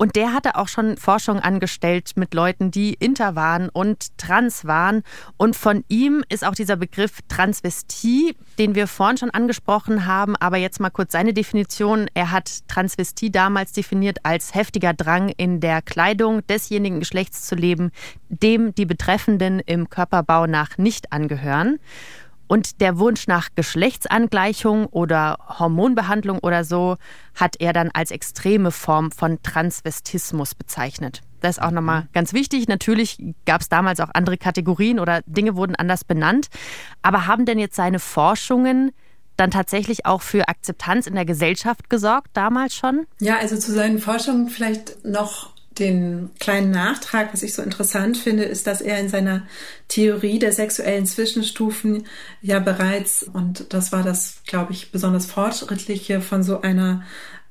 Und 0.00 0.16
der 0.16 0.32
hatte 0.32 0.54
auch 0.54 0.68
schon 0.68 0.96
Forschung 0.96 1.40
angestellt 1.40 2.12
mit 2.16 2.32
Leuten, 2.32 2.70
die 2.70 2.94
inter 2.94 3.34
waren 3.34 3.68
und 3.68 4.16
trans 4.16 4.64
waren. 4.64 5.02
Und 5.36 5.56
von 5.56 5.84
ihm 5.88 6.24
ist 6.30 6.42
auch 6.42 6.54
dieser 6.54 6.76
Begriff 6.76 7.18
Transvestie, 7.28 8.34
den 8.58 8.74
wir 8.74 8.86
vorhin 8.86 9.18
schon 9.18 9.28
angesprochen 9.28 10.06
haben, 10.06 10.36
aber 10.36 10.56
jetzt 10.56 10.80
mal 10.80 10.88
kurz 10.88 11.12
seine 11.12 11.34
Definition. 11.34 12.06
Er 12.14 12.30
hat 12.30 12.66
Transvestie 12.66 13.30
damals 13.30 13.72
definiert 13.72 14.20
als 14.22 14.54
heftiger 14.54 14.94
Drang 14.94 15.28
in 15.36 15.60
der 15.60 15.82
Kleidung 15.82 16.46
desjenigen 16.46 17.00
Geschlechts 17.00 17.44
zu 17.46 17.54
leben, 17.54 17.90
dem 18.30 18.74
die 18.74 18.86
Betreffenden 18.86 19.60
im 19.60 19.90
Körperbau 19.90 20.46
nach 20.46 20.78
nicht 20.78 21.12
angehören. 21.12 21.78
Und 22.50 22.80
der 22.80 22.98
Wunsch 22.98 23.28
nach 23.28 23.50
Geschlechtsangleichung 23.54 24.86
oder 24.86 25.38
Hormonbehandlung 25.60 26.40
oder 26.40 26.64
so 26.64 26.96
hat 27.36 27.54
er 27.60 27.72
dann 27.72 27.92
als 27.92 28.10
extreme 28.10 28.72
Form 28.72 29.12
von 29.12 29.40
Transvestismus 29.44 30.56
bezeichnet. 30.56 31.20
Das 31.40 31.58
ist 31.58 31.62
auch 31.62 31.70
nochmal 31.70 32.08
ganz 32.12 32.32
wichtig. 32.32 32.66
Natürlich 32.66 33.22
gab 33.46 33.60
es 33.60 33.68
damals 33.68 34.00
auch 34.00 34.08
andere 34.14 34.36
Kategorien 34.36 34.98
oder 34.98 35.20
Dinge 35.26 35.54
wurden 35.54 35.76
anders 35.76 36.02
benannt. 36.02 36.48
Aber 37.02 37.28
haben 37.28 37.46
denn 37.46 37.60
jetzt 37.60 37.76
seine 37.76 38.00
Forschungen 38.00 38.90
dann 39.36 39.52
tatsächlich 39.52 40.04
auch 40.04 40.20
für 40.20 40.48
Akzeptanz 40.48 41.06
in 41.06 41.14
der 41.14 41.26
Gesellschaft 41.26 41.88
gesorgt, 41.88 42.30
damals 42.32 42.74
schon? 42.74 43.06
Ja, 43.20 43.36
also 43.38 43.56
zu 43.58 43.70
seinen 43.70 44.00
Forschungen 44.00 44.48
vielleicht 44.48 45.04
noch 45.04 45.54
den 45.80 46.30
kleinen 46.38 46.70
Nachtrag, 46.70 47.32
was 47.32 47.42
ich 47.42 47.54
so 47.54 47.62
interessant 47.62 48.16
finde, 48.16 48.44
ist, 48.44 48.66
dass 48.66 48.80
er 48.80 49.00
in 49.00 49.08
seiner 49.08 49.42
Theorie 49.88 50.38
der 50.38 50.52
sexuellen 50.52 51.06
Zwischenstufen 51.06 52.06
ja 52.42 52.60
bereits, 52.60 53.24
und 53.24 53.72
das 53.72 53.90
war 53.90 54.02
das, 54.02 54.42
glaube 54.46 54.72
ich, 54.72 54.92
besonders 54.92 55.26
fortschrittliche 55.26 56.20
von 56.20 56.42
so 56.42 56.60
einer 56.60 57.02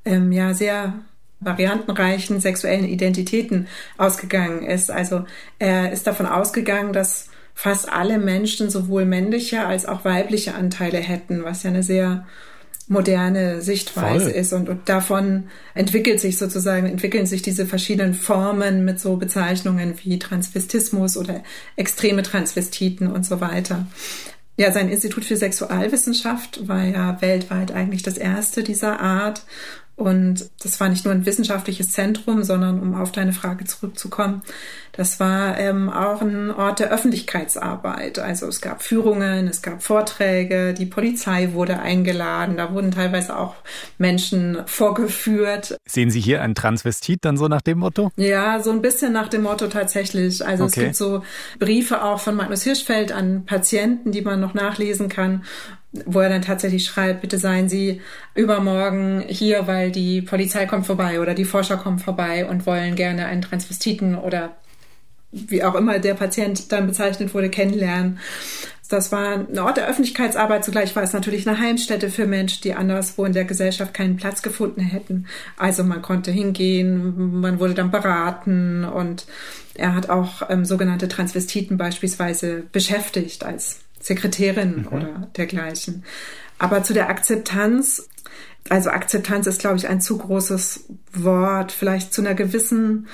ähm, 0.05 0.31
ja 0.31 0.53
sehr 0.53 0.93
variantenreichen 1.41 2.39
sexuellen 2.39 2.85
Identitäten 2.85 3.67
ausgegangen 3.97 4.63
ist. 4.63 4.91
Also 4.91 5.25
er 5.57 5.91
ist 5.91 6.05
davon 6.07 6.25
ausgegangen, 6.25 6.93
dass 6.93 7.29
fast 7.53 7.91
alle 7.91 8.19
Menschen 8.19 8.69
sowohl 8.69 9.05
männliche 9.05 9.65
als 9.65 9.85
auch 9.85 10.05
weibliche 10.05 10.55
Anteile 10.55 10.97
hätten, 10.97 11.43
was 11.43 11.63
ja 11.63 11.69
eine 11.69 11.83
sehr 11.83 12.25
moderne 12.89 13.61
Sichtweise 13.61 14.25
Voll. 14.25 14.31
ist. 14.31 14.51
Und, 14.51 14.67
und 14.67 14.89
davon 14.89 15.45
entwickelt 15.75 16.19
sich 16.19 16.37
sozusagen, 16.37 16.87
entwickeln 16.87 17.27
sich 17.27 17.41
diese 17.41 17.65
verschiedenen 17.65 18.15
Formen 18.15 18.83
mit 18.83 18.99
so 18.99 19.15
Bezeichnungen 19.15 19.93
wie 20.03 20.19
Transvestismus 20.19 21.15
oder 21.15 21.43
extreme 21.77 22.23
Transvestiten 22.23 23.07
und 23.07 23.25
so 23.25 23.39
weiter. 23.39 23.87
Ja, 24.57 24.73
sein 24.73 24.89
Institut 24.89 25.23
für 25.23 25.37
Sexualwissenschaft 25.37 26.67
war 26.67 26.83
ja 26.83 27.21
weltweit 27.21 27.71
eigentlich 27.71 28.03
das 28.03 28.17
erste 28.17 28.63
dieser 28.63 28.99
Art 28.99 29.43
und 29.99 30.49
das 30.63 30.79
war 30.79 30.87
nicht 30.87 31.03
nur 31.03 31.13
ein 31.13 31.25
wissenschaftliches 31.25 31.91
Zentrum, 31.91 32.43
sondern 32.43 32.79
um 32.79 32.95
auf 32.95 33.11
deine 33.11 33.33
Frage 33.33 33.65
zurückzukommen, 33.65 34.41
das 34.93 35.19
war 35.19 35.57
ähm, 35.57 35.89
auch 35.89 36.21
ein 36.21 36.51
Ort 36.51 36.79
der 36.79 36.89
Öffentlichkeitsarbeit. 36.89 38.17
Also 38.17 38.47
es 38.47 38.61
gab 38.61 38.81
Führungen, 38.81 39.47
es 39.47 39.61
gab 39.61 39.83
Vorträge, 39.83 40.73
die 40.73 40.85
Polizei 40.85 41.53
wurde 41.53 41.79
eingeladen, 41.79 42.57
da 42.57 42.73
wurden 42.73 42.91
teilweise 42.91 43.37
auch 43.37 43.55
Menschen 43.97 44.57
vorgeführt. 44.65 45.77
Sehen 45.85 46.11
Sie 46.11 46.19
hier 46.19 46.41
einen 46.41 46.55
Transvestit 46.55 47.25
dann 47.25 47.37
so 47.37 47.47
nach 47.47 47.61
dem 47.61 47.79
Motto? 47.79 48.11
Ja, 48.15 48.61
so 48.61 48.71
ein 48.71 48.81
bisschen 48.81 49.11
nach 49.11 49.27
dem 49.27 49.43
Motto 49.43 49.67
tatsächlich. 49.67 50.45
Also 50.45 50.63
okay. 50.63 50.73
es 50.79 50.83
gibt 50.83 50.95
so 50.95 51.23
Briefe 51.59 52.03
auch 52.03 52.19
von 52.19 52.35
Magnus 52.35 52.63
Hirschfeld 52.63 53.11
an 53.11 53.45
Patienten, 53.45 54.11
die 54.11 54.21
man 54.21 54.39
noch 54.39 54.53
nachlesen 54.53 55.09
kann 55.09 55.43
wo 56.05 56.19
er 56.19 56.29
dann 56.29 56.41
tatsächlich 56.41 56.85
schreibt, 56.85 57.21
bitte 57.21 57.39
seien 57.39 57.67
Sie 57.67 58.01
übermorgen 58.35 59.23
hier, 59.27 59.65
weil 59.67 59.91
die 59.91 60.21
Polizei 60.21 60.65
kommt 60.65 60.85
vorbei 60.85 61.19
oder 61.19 61.33
die 61.33 61.45
Forscher 61.45 61.77
kommen 61.77 61.99
vorbei 61.99 62.45
und 62.45 62.65
wollen 62.65 62.95
gerne 62.95 63.25
einen 63.25 63.41
Transvestiten 63.41 64.15
oder 64.15 64.55
wie 65.31 65.63
auch 65.63 65.75
immer 65.75 65.99
der 65.99 66.13
Patient 66.13 66.71
dann 66.71 66.87
bezeichnet 66.87 67.33
wurde, 67.33 67.49
kennenlernen. 67.49 68.19
Das 68.89 69.11
war 69.11 69.45
ein 69.47 69.59
Ort 69.59 69.77
der 69.77 69.87
Öffentlichkeitsarbeit. 69.87 70.65
Zugleich 70.65 70.95
war 70.95 71.03
es 71.03 71.13
natürlich 71.13 71.47
eine 71.47 71.59
Heimstätte 71.59 72.09
für 72.09 72.25
Menschen, 72.25 72.61
die 72.63 72.73
anderswo 72.73 73.23
in 73.23 73.33
der 73.33 73.45
Gesellschaft 73.45 73.93
keinen 73.93 74.17
Platz 74.17 74.41
gefunden 74.41 74.81
hätten. 74.81 75.27
Also 75.57 75.83
man 75.83 76.01
konnte 76.01 76.31
hingehen, 76.31 77.39
man 77.39 77.59
wurde 77.59 77.75
dann 77.75 77.91
beraten 77.91 78.85
und 78.85 79.27
er 79.75 79.93
hat 79.93 80.09
auch 80.09 80.49
ähm, 80.49 80.65
sogenannte 80.65 81.07
Transvestiten 81.07 81.77
beispielsweise 81.77 82.63
beschäftigt 82.71 83.45
als 83.45 83.81
Sekretärin 83.99 84.81
mhm. 84.81 84.87
oder 84.87 85.29
dergleichen. 85.37 86.03
Aber 86.57 86.83
zu 86.83 86.93
der 86.93 87.09
Akzeptanz, 87.09 88.09
also 88.69 88.89
Akzeptanz 88.89 89.47
ist, 89.47 89.61
glaube 89.61 89.77
ich, 89.77 89.87
ein 89.87 90.01
zu 90.01 90.17
großes 90.17 90.85
Wort, 91.13 91.71
vielleicht 91.71 92.13
zu 92.13 92.21
einer 92.21 92.35
gewissen 92.35 93.07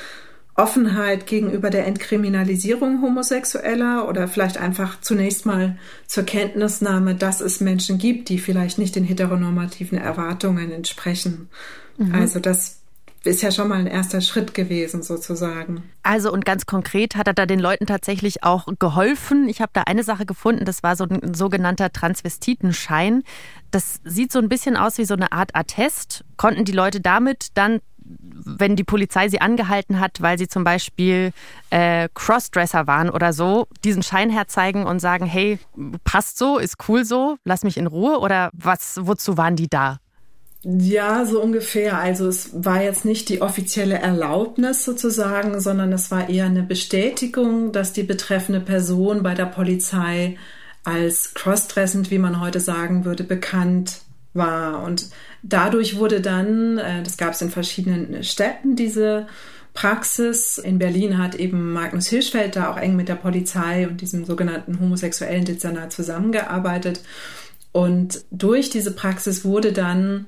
Offenheit 0.56 1.28
gegenüber 1.28 1.70
der 1.70 1.86
Entkriminalisierung 1.86 3.02
Homosexueller 3.02 4.08
oder 4.08 4.28
vielleicht 4.30 4.58
einfach 4.58 5.02
zunächst 5.02 5.46
mal 5.46 5.78
zur 6.08 6.24
Kenntnisnahme, 6.24 7.14
dass 7.14 7.42
es 7.42 7.60
Menschen 7.60 7.98
gibt, 7.98 8.30
die 8.30 8.40
vielleicht 8.40 8.78
nicht 8.78 8.96
den 8.96 9.04
heteronormativen 9.04 9.98
Erwartungen 9.98 10.72
entsprechen. 10.72 11.50
Mhm. 11.98 12.16
Also 12.16 12.40
das 12.40 12.80
ist 13.26 13.42
ja 13.42 13.52
schon 13.52 13.68
mal 13.68 13.80
ein 13.80 13.88
erster 13.88 14.22
Schritt 14.22 14.54
gewesen, 14.54 15.02
sozusagen. 15.02 15.84
Also 16.04 16.32
und 16.32 16.46
ganz 16.46 16.66
konkret 16.66 17.16
hat 17.16 17.28
er 17.28 17.34
da 17.34 17.46
den 17.46 17.60
Leuten 17.60 17.86
tatsächlich 17.86 18.44
auch 18.44 18.68
geholfen. 18.80 19.50
Ich 19.50 19.62
habe 19.62 19.72
da 19.74 19.82
eine 19.82 20.04
Sache 20.04 20.26
gefunden, 20.26 20.66
das 20.66 20.84
war 20.84 20.96
so 20.96 21.06
ein 21.06 21.34
sogenannter 21.34 21.92
Transvestitenschein. 21.92 23.24
Das 23.72 24.00
sieht 24.04 24.32
so 24.32 24.40
ein 24.40 24.50
bisschen 24.50 24.78
aus 24.78 24.98
wie 24.98 25.06
so 25.06 25.16
eine 25.16 25.32
Art 25.32 25.56
Attest. 25.56 26.24
Konnten 26.38 26.66
die 26.66 26.72
Leute 26.72 27.02
damit 27.02 27.50
dann 27.56 27.82
wenn 28.08 28.76
die 28.76 28.84
Polizei 28.84 29.30
sie 29.30 29.42
angehalten 29.42 30.00
hat, 30.00 30.22
weil 30.22 30.38
sie 30.38 30.48
zum 30.48 30.64
Beispiel 30.64 31.32
äh, 31.72 32.08
Crossdresser 32.14 32.88
waren 32.88 33.10
oder 33.10 33.34
so, 33.34 33.68
diesen 33.84 34.04
Schein 34.04 34.30
herzeigen 34.30 34.86
und 34.86 35.00
sagen, 35.00 35.26
hey, 35.26 35.60
passt 36.04 36.38
so, 36.38 36.60
ist 36.60 36.78
cool 36.88 37.04
so, 37.04 37.38
lass 37.44 37.64
mich 37.64 37.78
in 37.78 37.88
Ruhe 37.88 38.20
oder 38.20 38.52
was, 38.54 39.00
wozu 39.02 39.38
waren 39.38 39.56
die 39.56 39.70
da? 39.70 39.98
Ja, 40.68 41.26
so 41.26 41.44
ungefähr. 41.44 42.00
Also 42.00 42.28
es 42.28 42.50
war 42.54 42.82
jetzt 42.82 43.06
nicht 43.06 43.30
die 43.30 43.44
offizielle 43.44 44.00
Erlaubnis 44.00 44.84
sozusagen, 44.84 45.62
sondern 45.62 45.94
es 45.94 46.10
war 46.10 46.28
eher 46.28 46.46
eine 46.46 46.64
Bestätigung, 46.64 47.72
dass 47.72 47.94
die 47.94 48.02
betreffende 48.02 48.60
Person 48.62 49.22
bei 49.22 49.36
der 49.36 49.46
Polizei 49.46 50.38
als 50.84 51.36
crossdressend, 51.36 52.10
wie 52.10 52.18
man 52.18 52.42
heute 52.42 52.60
sagen 52.60 53.06
würde, 53.06 53.24
bekannt 53.24 54.00
war. 54.34 54.82
Und 54.82 55.10
dadurch 55.44 56.00
wurde 56.00 56.20
dann, 56.20 56.80
äh, 56.80 57.04
das 57.04 57.18
gab 57.18 57.34
es 57.34 57.44
in 57.44 57.52
verschiedenen 57.52 58.24
Städten, 58.24 58.76
diese 58.76 59.28
Praxis. 59.76 60.58
In 60.58 60.80
Berlin 60.80 61.20
hat 61.20 61.36
eben 61.36 61.74
Magnus 61.74 62.08
Hirschfeld 62.08 62.56
da 62.56 62.72
auch 62.72 62.78
eng 62.78 62.96
mit 62.96 63.08
der 63.08 63.16
Polizei 63.16 63.88
und 63.88 64.02
diesem 64.02 64.26
sogenannten 64.26 64.80
homosexuellen 64.80 65.46
Dezernat 65.46 65.94
zusammengearbeitet. 65.94 67.02
Und 67.72 68.26
durch 68.32 68.72
diese 68.72 68.92
Praxis 68.92 69.46
wurde 69.46 69.72
dann 69.72 70.26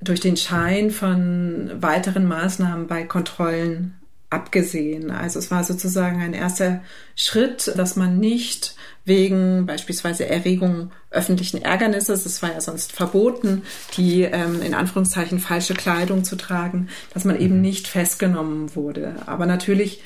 durch 0.00 0.20
den 0.20 0.36
Schein 0.36 0.90
von 0.90 1.70
weiteren 1.80 2.26
Maßnahmen 2.26 2.86
bei 2.86 3.04
Kontrollen 3.04 3.94
abgesehen. 4.28 5.10
Also 5.10 5.38
es 5.38 5.50
war 5.50 5.64
sozusagen 5.64 6.20
ein 6.20 6.34
erster 6.34 6.80
Schritt, 7.14 7.72
dass 7.76 7.96
man 7.96 8.18
nicht 8.18 8.74
wegen 9.04 9.66
beispielsweise 9.66 10.28
Erregung 10.28 10.90
öffentlichen 11.10 11.62
Ärgernisses, 11.62 12.26
es 12.26 12.42
war 12.42 12.52
ja 12.52 12.60
sonst 12.60 12.92
verboten, 12.92 13.62
die 13.96 14.22
ähm, 14.22 14.60
in 14.62 14.74
Anführungszeichen 14.74 15.38
falsche 15.38 15.74
Kleidung 15.74 16.24
zu 16.24 16.36
tragen, 16.36 16.88
dass 17.14 17.24
man 17.24 17.38
eben 17.38 17.60
nicht 17.60 17.86
festgenommen 17.86 18.74
wurde. 18.74 19.14
Aber 19.26 19.46
natürlich 19.46 20.02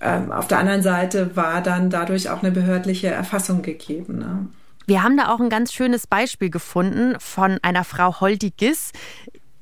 ähm, 0.00 0.32
auf 0.32 0.48
der 0.48 0.58
anderen 0.58 0.82
Seite 0.82 1.36
war 1.36 1.62
dann 1.62 1.90
dadurch 1.90 2.30
auch 2.30 2.42
eine 2.42 2.52
behördliche 2.52 3.08
Erfassung 3.08 3.60
gegeben. 3.60 4.18
Ne? 4.18 4.48
Wir 4.88 5.02
haben 5.02 5.16
da 5.16 5.34
auch 5.34 5.40
ein 5.40 5.50
ganz 5.50 5.72
schönes 5.72 6.06
Beispiel 6.06 6.48
gefunden 6.48 7.18
von 7.18 7.58
einer 7.62 7.82
Frau 7.82 8.20
Holdi 8.20 8.52
Giss. 8.56 8.92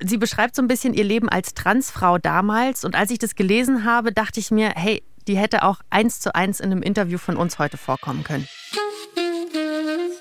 Sie 0.02 0.18
beschreibt 0.18 0.54
so 0.54 0.60
ein 0.60 0.68
bisschen 0.68 0.92
ihr 0.92 1.04
Leben 1.04 1.30
als 1.30 1.54
Transfrau 1.54 2.18
damals. 2.18 2.84
Und 2.84 2.94
als 2.94 3.10
ich 3.10 3.18
das 3.18 3.34
gelesen 3.34 3.86
habe, 3.86 4.12
dachte 4.12 4.38
ich 4.38 4.50
mir, 4.50 4.72
hey, 4.76 5.02
die 5.26 5.38
hätte 5.38 5.62
auch 5.62 5.80
eins 5.88 6.20
zu 6.20 6.34
eins 6.34 6.60
in 6.60 6.70
einem 6.70 6.82
Interview 6.82 7.16
von 7.16 7.36
uns 7.38 7.58
heute 7.58 7.78
vorkommen 7.78 8.22
können. 8.22 8.46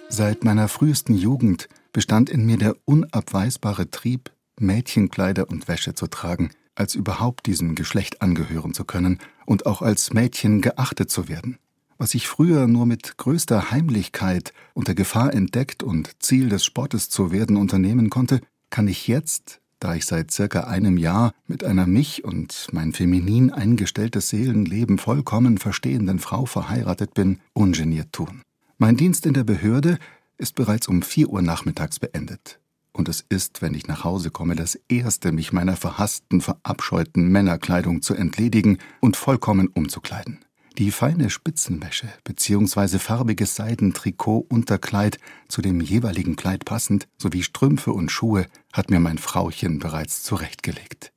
Seit 0.08 0.46
meiner 0.46 0.70
frühesten 0.70 1.16
Jugend 1.16 1.68
bestand 1.92 2.30
in 2.30 2.46
mir 2.46 2.58
der 2.58 2.76
unabweisbare 2.86 3.90
Trieb, 3.90 4.32
Mädchenkleider 4.58 5.50
und 5.50 5.68
Wäsche 5.68 5.96
zu 5.96 6.08
tragen, 6.08 6.52
als 6.76 6.96
überhaupt 6.96 7.46
diesem 7.46 7.76
Geschlecht 7.76 8.22
angehören 8.22 8.74
zu 8.74 8.86
können 8.86 9.20
und 9.46 9.66
auch 9.66 9.82
als 9.82 10.14
Mädchen 10.14 10.62
geachtet 10.62 11.12
zu 11.12 11.28
werden. 11.28 11.58
Was 11.98 12.16
ich 12.16 12.28
früher 12.28 12.68
nur 12.68 12.86
mit 12.86 13.18
größter 13.18 13.72
Heimlichkeit 13.72 14.54
unter 14.74 14.96
Gefahr 14.96 15.34
entdeckt 15.34 15.84
und 15.84 16.12
Ziel 16.20 16.50
des 16.50 16.66
Sportes 16.66 17.10
zu 17.10 17.32
werden 17.32 17.56
unternehmen 17.56 18.10
konnte, 18.10 18.42
kann 18.70 18.88
ich 18.88 19.08
jetzt, 19.08 19.62
da 19.80 19.96
ich 19.96 20.06
seit 20.06 20.32
circa 20.32 20.62
einem 20.62 20.98
Jahr 20.98 21.34
mit 21.46 21.64
einer 21.64 21.86
mich 21.86 22.24
und 22.24 22.68
mein 22.72 22.94
feminin 22.94 23.52
eingestelltes 23.52 24.30
Seelenleben 24.30 24.98
vollkommen 24.98 25.58
verstehenden 25.58 26.20
Frau 26.20 26.46
verheiratet 26.46 27.14
bin, 27.14 27.40
ungeniert 27.54 28.12
tun. 28.12 28.42
Mein 28.78 28.98
Dienst 28.98 29.26
in 29.26 29.34
der 29.34 29.44
Behörde 29.44 30.00
ist 30.38 30.56
bereits 30.56 30.88
um 30.88 31.04
vier 31.04 31.30
Uhr 31.30 31.42
nachmittags 31.42 32.00
beendet. 32.00 32.60
Und 32.92 33.10
es 33.10 33.26
ist, 33.28 33.62
wenn 33.62 33.74
ich 33.74 33.88
nach 33.88 34.04
Hause 34.04 34.30
komme, 34.30 34.56
das 34.56 34.80
Erste, 34.88 35.32
mich 35.32 35.52
meiner 35.52 35.76
verhassten, 35.76 36.42
verabscheuten 36.42 37.28
Männerkleidung 37.28 38.02
zu 38.02 38.14
entledigen 38.14 38.78
und 39.00 39.18
vollkommen 39.18 39.68
umzukleiden. 39.68 40.43
Die 40.80 40.90
feine 40.90 41.30
Spitzenwäsche 41.30 42.08
bzw. 42.24 42.98
farbiges 42.98 43.56
Seidentrikot-Unterkleid 43.56 45.20
zu 45.48 45.62
dem 45.62 45.80
jeweiligen 45.82 46.36
Kleid 46.36 46.66
passend 46.66 47.08
sowie 47.20 47.44
Strümpfe 47.44 47.94
und 47.94 48.10
Schuhe 48.10 48.48
hat 48.72 48.90
mir 48.90 49.00
mein 49.00 49.20
Frauchen 49.20 49.78
bereits 49.78 50.24
zurechtgelegt. 50.24 51.12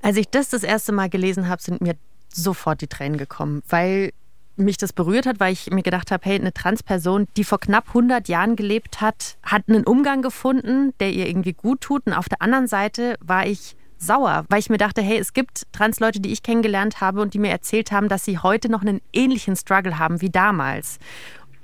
Als 0.00 0.16
ich 0.16 0.30
das 0.30 0.48
das 0.48 0.62
erste 0.62 0.92
Mal 0.92 1.10
gelesen 1.10 1.48
habe, 1.48 1.60
sind 1.60 1.82
mir 1.82 1.96
sofort 2.32 2.80
die 2.80 2.86
Tränen 2.86 3.18
gekommen, 3.18 3.62
weil 3.68 4.12
mich 4.56 4.78
das 4.78 4.94
berührt 4.94 5.26
hat, 5.26 5.38
weil 5.38 5.52
ich 5.52 5.70
mir 5.70 5.82
gedacht 5.82 6.10
habe, 6.10 6.24
hey, 6.24 6.38
eine 6.38 6.54
Transperson, 6.54 7.26
die 7.36 7.44
vor 7.44 7.60
knapp 7.60 7.88
100 7.88 8.28
Jahren 8.28 8.56
gelebt 8.56 9.02
hat, 9.02 9.36
hat 9.42 9.68
einen 9.68 9.84
Umgang 9.84 10.22
gefunden, 10.22 10.94
der 10.98 11.12
ihr 11.12 11.26
irgendwie 11.26 11.52
gut 11.52 11.82
tut. 11.82 12.06
Und 12.06 12.14
auf 12.14 12.30
der 12.30 12.40
anderen 12.40 12.68
Seite 12.68 13.16
war 13.20 13.46
ich 13.46 13.76
sauer, 14.06 14.44
weil 14.48 14.60
ich 14.60 14.70
mir 14.70 14.78
dachte, 14.78 15.02
hey, 15.02 15.18
es 15.18 15.32
gibt 15.32 15.66
Transleute, 15.72 16.20
die 16.20 16.32
ich 16.32 16.42
kennengelernt 16.42 17.00
habe 17.00 17.20
und 17.20 17.34
die 17.34 17.38
mir 17.38 17.50
erzählt 17.50 17.92
haben, 17.92 18.08
dass 18.08 18.24
sie 18.24 18.38
heute 18.38 18.68
noch 18.68 18.82
einen 18.82 19.00
ähnlichen 19.12 19.56
Struggle 19.56 19.98
haben 19.98 20.20
wie 20.20 20.30
damals. 20.30 20.98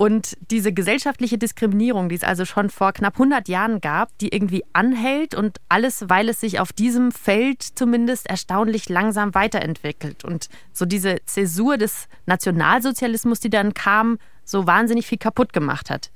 Und 0.00 0.38
diese 0.50 0.72
gesellschaftliche 0.72 1.37
Diskriminierung, 1.37 2.09
die 2.09 2.14
es 2.14 2.24
also 2.24 2.46
schon 2.46 2.70
vor 2.70 2.94
knapp 2.94 3.16
100 3.16 3.48
Jahren 3.48 3.83
gab, 3.83 4.16
die 4.16 4.29
irgendwie 4.29 4.64
anhält 4.72 5.35
und 5.35 5.59
alles, 5.68 6.09
weil 6.09 6.31
es 6.31 6.40
sich 6.40 6.59
auf 6.59 6.72
diesem 6.72 7.12
Feld 7.12 7.62
zumindest 7.62 8.26
erstaunlich 8.26 8.88
langsam 8.88 9.35
weiterentwickelt. 9.35 10.24
Und 10.24 10.48
so 10.72 10.87
diese 10.87 11.18
Zäsur 11.26 11.76
des 11.76 12.09
Nationalsozialismus, 12.24 13.40
die 13.40 13.50
dann 13.50 13.74
kam, 13.74 14.16
so 14.42 14.66
wahnsinnig 14.66 15.07
viel 15.07 15.18
kaputt 15.18 15.53
gemacht 15.53 15.90
hat. 15.90 16.11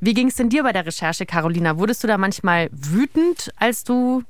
Wie 0.00 0.12
ging 0.12 0.28
es 0.28 0.36
denn 0.36 0.50
dir 0.50 0.62
bei 0.62 0.72
der 0.72 0.84
Recherche, 0.84 1.24
Carolina? 1.24 1.78
Wurdest 1.78 2.04
du 2.04 2.06
da 2.06 2.18
manchmal 2.18 2.68
wütend, 2.72 3.50
als 3.56 3.84
du 3.84 4.22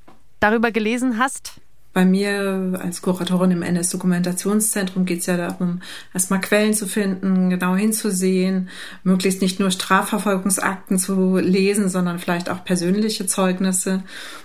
darüber 0.44 0.70
gelesen 0.70 1.18
hast? 1.18 1.61
Bei 1.94 2.04
mir 2.04 2.80
als 2.83 3.02
Kuratorin 3.02 3.52
im 3.52 3.62
NS-Dokumentationszentrum 3.62 5.04
geht 5.04 5.20
es 5.20 5.26
ja 5.26 5.37
darum, 5.37 5.80
erstmal 6.12 6.40
Quellen 6.40 6.74
zu 6.74 6.88
finden, 6.88 7.50
genau 7.50 7.76
hinzusehen, 7.76 8.68
möglichst 9.04 9.40
nicht 9.40 9.61
nur 9.61 9.70
Strafverfolgungsakten 9.70 10.98
zu 10.98 11.37
lesen, 11.37 11.88
sondern 11.88 12.18
vielleicht 12.18 12.50
auch 12.50 12.64
persönliche 12.64 13.26
Zeugnisse. 13.26 14.02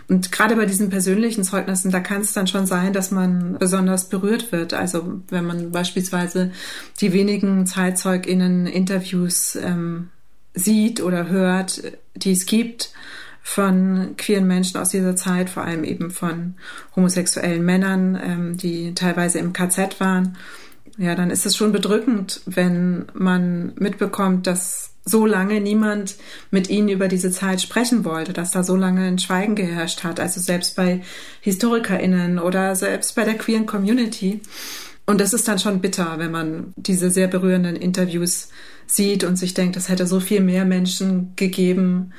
Und 0.08 0.32
gerade 0.32 0.58
bei 0.58 0.68
diesen 0.68 0.92
persönlichen 0.92 1.44
Zeugnissen, 1.44 1.90
da 1.90 2.02
kann 2.02 2.22
es 2.22 2.34
dann 2.34 2.46
schon 2.46 2.68
sein, 2.68 2.94
dass 2.94 3.10
man 3.10 3.58
besonders 3.58 4.10
berührt 4.10 4.52
wird. 4.52 4.76
Also 4.76 5.20
wenn 5.30 5.48
man 5.48 5.72
beispielsweise 5.72 6.52
die 7.02 7.14
wenigen 7.14 7.66
ZeitzeugInnen 7.66 8.68
Interviews 8.68 9.56
ähm, 9.56 10.10
sieht 10.54 11.02
oder 11.02 11.30
hört, 11.30 11.82
die 12.16 12.32
es 12.34 12.46
gibt, 12.46 12.92
von 13.42 14.16
queeren 14.18 14.48
Menschen 14.48 14.80
aus 14.80 14.90
dieser 14.90 15.16
Zeit, 15.16 15.50
vor 15.50 15.64
allem 15.64 15.84
eben 15.84 16.12
von 16.12 16.56
homosexuellen 16.96 17.64
Männern, 17.64 18.20
ähm, 18.22 18.58
die 18.58 18.94
teilweise 18.94 19.40
im 19.40 19.54
KZ 19.54 20.00
waren, 20.00 20.38
ja, 20.98 21.16
dann 21.16 21.30
ist 21.30 21.46
es 21.46 21.56
schon 21.56 21.72
bedrückend, 21.72 22.42
wenn 22.46 23.06
man 23.14 23.72
mitbekommt, 23.76 24.48
dass 24.48 24.92
so 25.06 25.26
lange 25.26 25.62
niemand 25.62 26.16
mit 26.52 26.70
ihnen 26.70 26.90
über 26.90 27.08
diese 27.08 27.32
Zeit 27.32 27.62
sprechen 27.62 28.04
wollte, 28.06 28.34
dass 28.34 28.52
da 28.52 28.64
so 28.64 28.76
lange 28.76 29.06
ein 29.06 29.18
Schweigen 29.18 29.56
geherrscht 29.56 30.04
hat, 30.04 30.20
also 30.20 30.40
selbst 30.40 30.76
bei 30.76 31.02
HistorikerInnen 31.42 32.38
oder 32.38 32.76
selbst 32.76 33.16
bei 33.16 33.24
der 33.24 33.36
queeren 33.36 33.66
Community. 33.66 34.42
Und 35.06 35.22
das 35.22 35.34
ist 35.34 35.48
dann 35.48 35.58
schon 35.58 35.82
bitter, 35.82 36.16
wenn 36.18 36.32
man 36.32 36.74
diese 36.76 37.10
sehr 37.10 37.28
berührenden 37.28 37.76
Interviews 37.76 38.50
sieht 38.86 39.24
und 39.24 39.38
sich 39.38 39.54
denkt, 39.54 39.78
es 39.78 39.90
hätte 39.90 40.06
so 40.06 40.20
viel 40.20 40.42
mehr 40.42 40.66
Menschen 40.66 41.34
gegeben, 41.36 42.12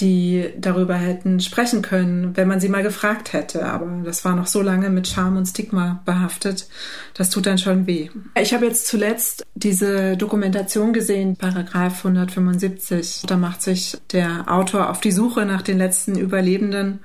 die 0.00 0.50
darüber 0.58 0.96
hätten 0.96 1.40
sprechen 1.40 1.82
können, 1.82 2.36
wenn 2.36 2.48
man 2.48 2.60
sie 2.60 2.68
mal 2.68 2.82
gefragt 2.82 3.32
hätte. 3.32 3.66
Aber 3.66 3.86
das 4.04 4.24
war 4.24 4.34
noch 4.34 4.46
so 4.46 4.60
lange 4.60 4.90
mit 4.90 5.06
Scham 5.06 5.36
und 5.36 5.46
Stigma 5.46 6.02
behaftet. 6.04 6.68
Das 7.14 7.30
tut 7.30 7.46
dann 7.46 7.58
schon 7.58 7.86
weh. 7.86 8.10
Ich 8.40 8.54
habe 8.54 8.66
jetzt 8.66 8.86
zuletzt 8.86 9.44
diese 9.54 10.16
Dokumentation 10.16 10.92
gesehen, 10.92 11.36
Paragraph 11.36 12.04
175. 12.04 13.22
Da 13.26 13.36
macht 13.36 13.62
sich 13.62 13.98
der 14.12 14.52
Autor 14.52 14.90
auf 14.90 15.00
die 15.00 15.12
Suche 15.12 15.46
nach 15.46 15.62
den 15.62 15.78
letzten 15.78 16.18
Überlebenden 16.18 17.00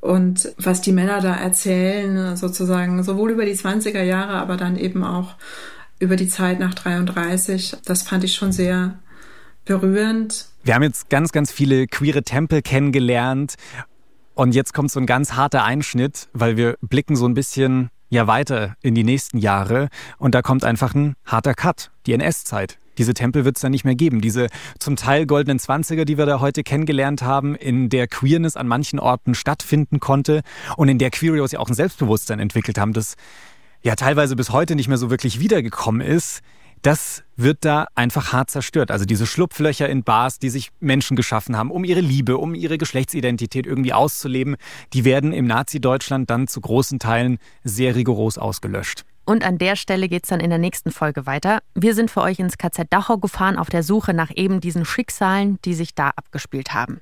und 0.00 0.52
was 0.58 0.80
die 0.82 0.92
Männer 0.92 1.20
da 1.20 1.34
erzählen, 1.34 2.36
sozusagen 2.36 3.02
sowohl 3.02 3.32
über 3.32 3.44
die 3.44 3.56
20er 3.56 4.02
Jahre, 4.02 4.34
aber 4.34 4.56
dann 4.56 4.76
eben 4.76 5.02
auch 5.02 5.34
über 5.98 6.16
die 6.16 6.28
Zeit 6.28 6.60
nach 6.60 6.74
33, 6.74 7.76
das 7.84 8.02
fand 8.02 8.22
ich 8.22 8.34
schon 8.34 8.52
sehr 8.52 8.98
berührend. 9.64 10.46
Wir 10.66 10.74
haben 10.74 10.82
jetzt 10.82 11.10
ganz, 11.10 11.30
ganz 11.30 11.52
viele 11.52 11.86
queere 11.86 12.24
Tempel 12.24 12.60
kennengelernt. 12.60 13.54
Und 14.34 14.52
jetzt 14.52 14.74
kommt 14.74 14.90
so 14.90 14.98
ein 14.98 15.06
ganz 15.06 15.34
harter 15.34 15.62
Einschnitt, 15.62 16.28
weil 16.32 16.56
wir 16.56 16.76
blicken 16.80 17.14
so 17.14 17.24
ein 17.24 17.34
bisschen 17.34 17.88
ja 18.08 18.26
weiter 18.26 18.74
in 18.82 18.96
die 18.96 19.04
nächsten 19.04 19.38
Jahre. 19.38 19.90
Und 20.18 20.34
da 20.34 20.42
kommt 20.42 20.64
einfach 20.64 20.92
ein 20.92 21.14
harter 21.24 21.54
Cut, 21.54 21.92
die 22.06 22.14
NS-Zeit. 22.14 22.78
Diese 22.98 23.14
Tempel 23.14 23.44
wird 23.44 23.58
es 23.58 23.62
dann 23.62 23.70
nicht 23.70 23.84
mehr 23.84 23.94
geben. 23.94 24.20
Diese 24.20 24.48
zum 24.80 24.96
Teil 24.96 25.26
goldenen 25.26 25.60
Zwanziger, 25.60 26.04
die 26.04 26.18
wir 26.18 26.26
da 26.26 26.40
heute 26.40 26.64
kennengelernt 26.64 27.22
haben, 27.22 27.54
in 27.54 27.88
der 27.88 28.08
Queerness 28.08 28.56
an 28.56 28.66
manchen 28.66 28.98
Orten 28.98 29.36
stattfinden 29.36 30.00
konnte 30.00 30.42
und 30.76 30.88
in 30.88 30.98
der 30.98 31.12
Queerios 31.12 31.52
ja 31.52 31.60
auch 31.60 31.68
ein 31.68 31.74
Selbstbewusstsein 31.74 32.40
entwickelt 32.40 32.76
haben, 32.76 32.92
das 32.92 33.14
ja 33.84 33.94
teilweise 33.94 34.34
bis 34.34 34.50
heute 34.50 34.74
nicht 34.74 34.88
mehr 34.88 34.98
so 34.98 35.10
wirklich 35.10 35.38
wiedergekommen 35.38 36.00
ist 36.00 36.42
das 36.86 37.24
wird 37.34 37.64
da 37.64 37.88
einfach 37.96 38.32
hart 38.32 38.48
zerstört. 38.48 38.92
Also 38.92 39.06
diese 39.06 39.26
Schlupflöcher 39.26 39.88
in 39.88 40.04
Bars, 40.04 40.38
die 40.38 40.50
sich 40.50 40.70
Menschen 40.78 41.16
geschaffen 41.16 41.56
haben, 41.56 41.72
um 41.72 41.82
ihre 41.82 41.98
Liebe, 41.98 42.38
um 42.38 42.54
ihre 42.54 42.78
Geschlechtsidentität 42.78 43.66
irgendwie 43.66 43.92
auszuleben, 43.92 44.54
die 44.92 45.04
werden 45.04 45.32
im 45.32 45.48
Nazi-Deutschland 45.48 46.30
dann 46.30 46.46
zu 46.46 46.60
großen 46.60 47.00
Teilen 47.00 47.38
sehr 47.64 47.96
rigoros 47.96 48.38
ausgelöscht. 48.38 49.04
Und 49.24 49.44
an 49.44 49.58
der 49.58 49.74
Stelle 49.74 50.08
geht 50.08 50.22
es 50.22 50.28
dann 50.28 50.38
in 50.38 50.48
der 50.48 50.60
nächsten 50.60 50.92
Folge 50.92 51.26
weiter. 51.26 51.58
Wir 51.74 51.92
sind 51.96 52.08
für 52.08 52.20
euch 52.20 52.38
ins 52.38 52.56
KZ 52.56 52.86
Dachau 52.92 53.18
gefahren 53.18 53.58
auf 53.58 53.68
der 53.68 53.82
Suche 53.82 54.14
nach 54.14 54.30
eben 54.36 54.60
diesen 54.60 54.84
Schicksalen, 54.84 55.58
die 55.64 55.74
sich 55.74 55.92
da 55.96 56.10
abgespielt 56.10 56.72
haben. 56.72 57.00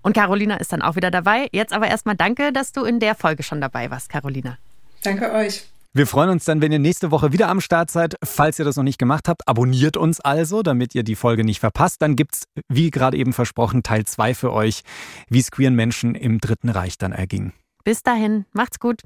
Und 0.00 0.14
Carolina 0.14 0.56
ist 0.56 0.72
dann 0.72 0.80
auch 0.80 0.96
wieder 0.96 1.10
dabei. 1.10 1.48
Jetzt 1.52 1.74
aber 1.74 1.88
erstmal 1.88 2.16
danke, 2.16 2.50
dass 2.50 2.72
du 2.72 2.84
in 2.84 2.98
der 2.98 3.14
Folge 3.14 3.42
schon 3.42 3.60
dabei 3.60 3.90
warst, 3.90 4.08
Carolina. 4.08 4.56
Danke 5.02 5.30
euch. 5.32 5.66
Wir 5.96 6.06
freuen 6.06 6.28
uns 6.28 6.44
dann, 6.44 6.60
wenn 6.60 6.72
ihr 6.72 6.78
nächste 6.78 7.10
Woche 7.10 7.32
wieder 7.32 7.48
am 7.48 7.62
Start 7.62 7.90
seid. 7.90 8.16
Falls 8.22 8.58
ihr 8.58 8.66
das 8.66 8.76
noch 8.76 8.82
nicht 8.82 8.98
gemacht 8.98 9.28
habt, 9.28 9.48
abonniert 9.48 9.96
uns 9.96 10.20
also, 10.20 10.62
damit 10.62 10.94
ihr 10.94 11.04
die 11.04 11.14
Folge 11.14 11.42
nicht 11.42 11.58
verpasst. 11.58 12.02
Dann 12.02 12.16
gibt 12.16 12.34
es, 12.34 12.42
wie 12.68 12.90
gerade 12.90 13.16
eben 13.16 13.32
versprochen, 13.32 13.82
Teil 13.82 14.04
2 14.04 14.34
für 14.34 14.52
euch, 14.52 14.82
wie 15.30 15.38
es 15.38 15.50
queeren 15.50 15.74
Menschen 15.74 16.14
im 16.14 16.38
Dritten 16.38 16.68
Reich 16.68 16.98
dann 16.98 17.12
erging. 17.12 17.54
Bis 17.82 18.02
dahin, 18.02 18.44
macht's 18.52 18.78
gut. 18.78 19.04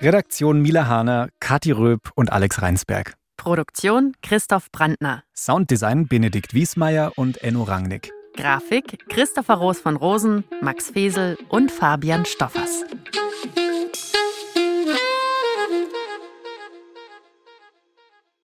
Redaktion 0.00 0.62
Mila 0.62 0.86
Hahner, 0.86 1.30
Kathi 1.40 1.72
Röb 1.72 2.12
und 2.14 2.30
Alex 2.30 2.62
Reinsberg. 2.62 3.14
Produktion 3.36 4.12
Christoph 4.22 4.70
Brandner. 4.70 5.24
Sounddesign 5.34 6.06
Benedikt 6.06 6.54
Wiesmeier 6.54 7.10
und 7.16 7.42
Enno 7.42 7.64
Rangnick. 7.64 8.12
Grafik 8.36 9.04
Christopher 9.08 9.54
Roos 9.54 9.80
von 9.80 9.96
Rosen, 9.96 10.44
Max 10.60 10.90
Fesel 10.90 11.38
und 11.48 11.72
Fabian 11.72 12.24
Stoffers. 12.24 12.84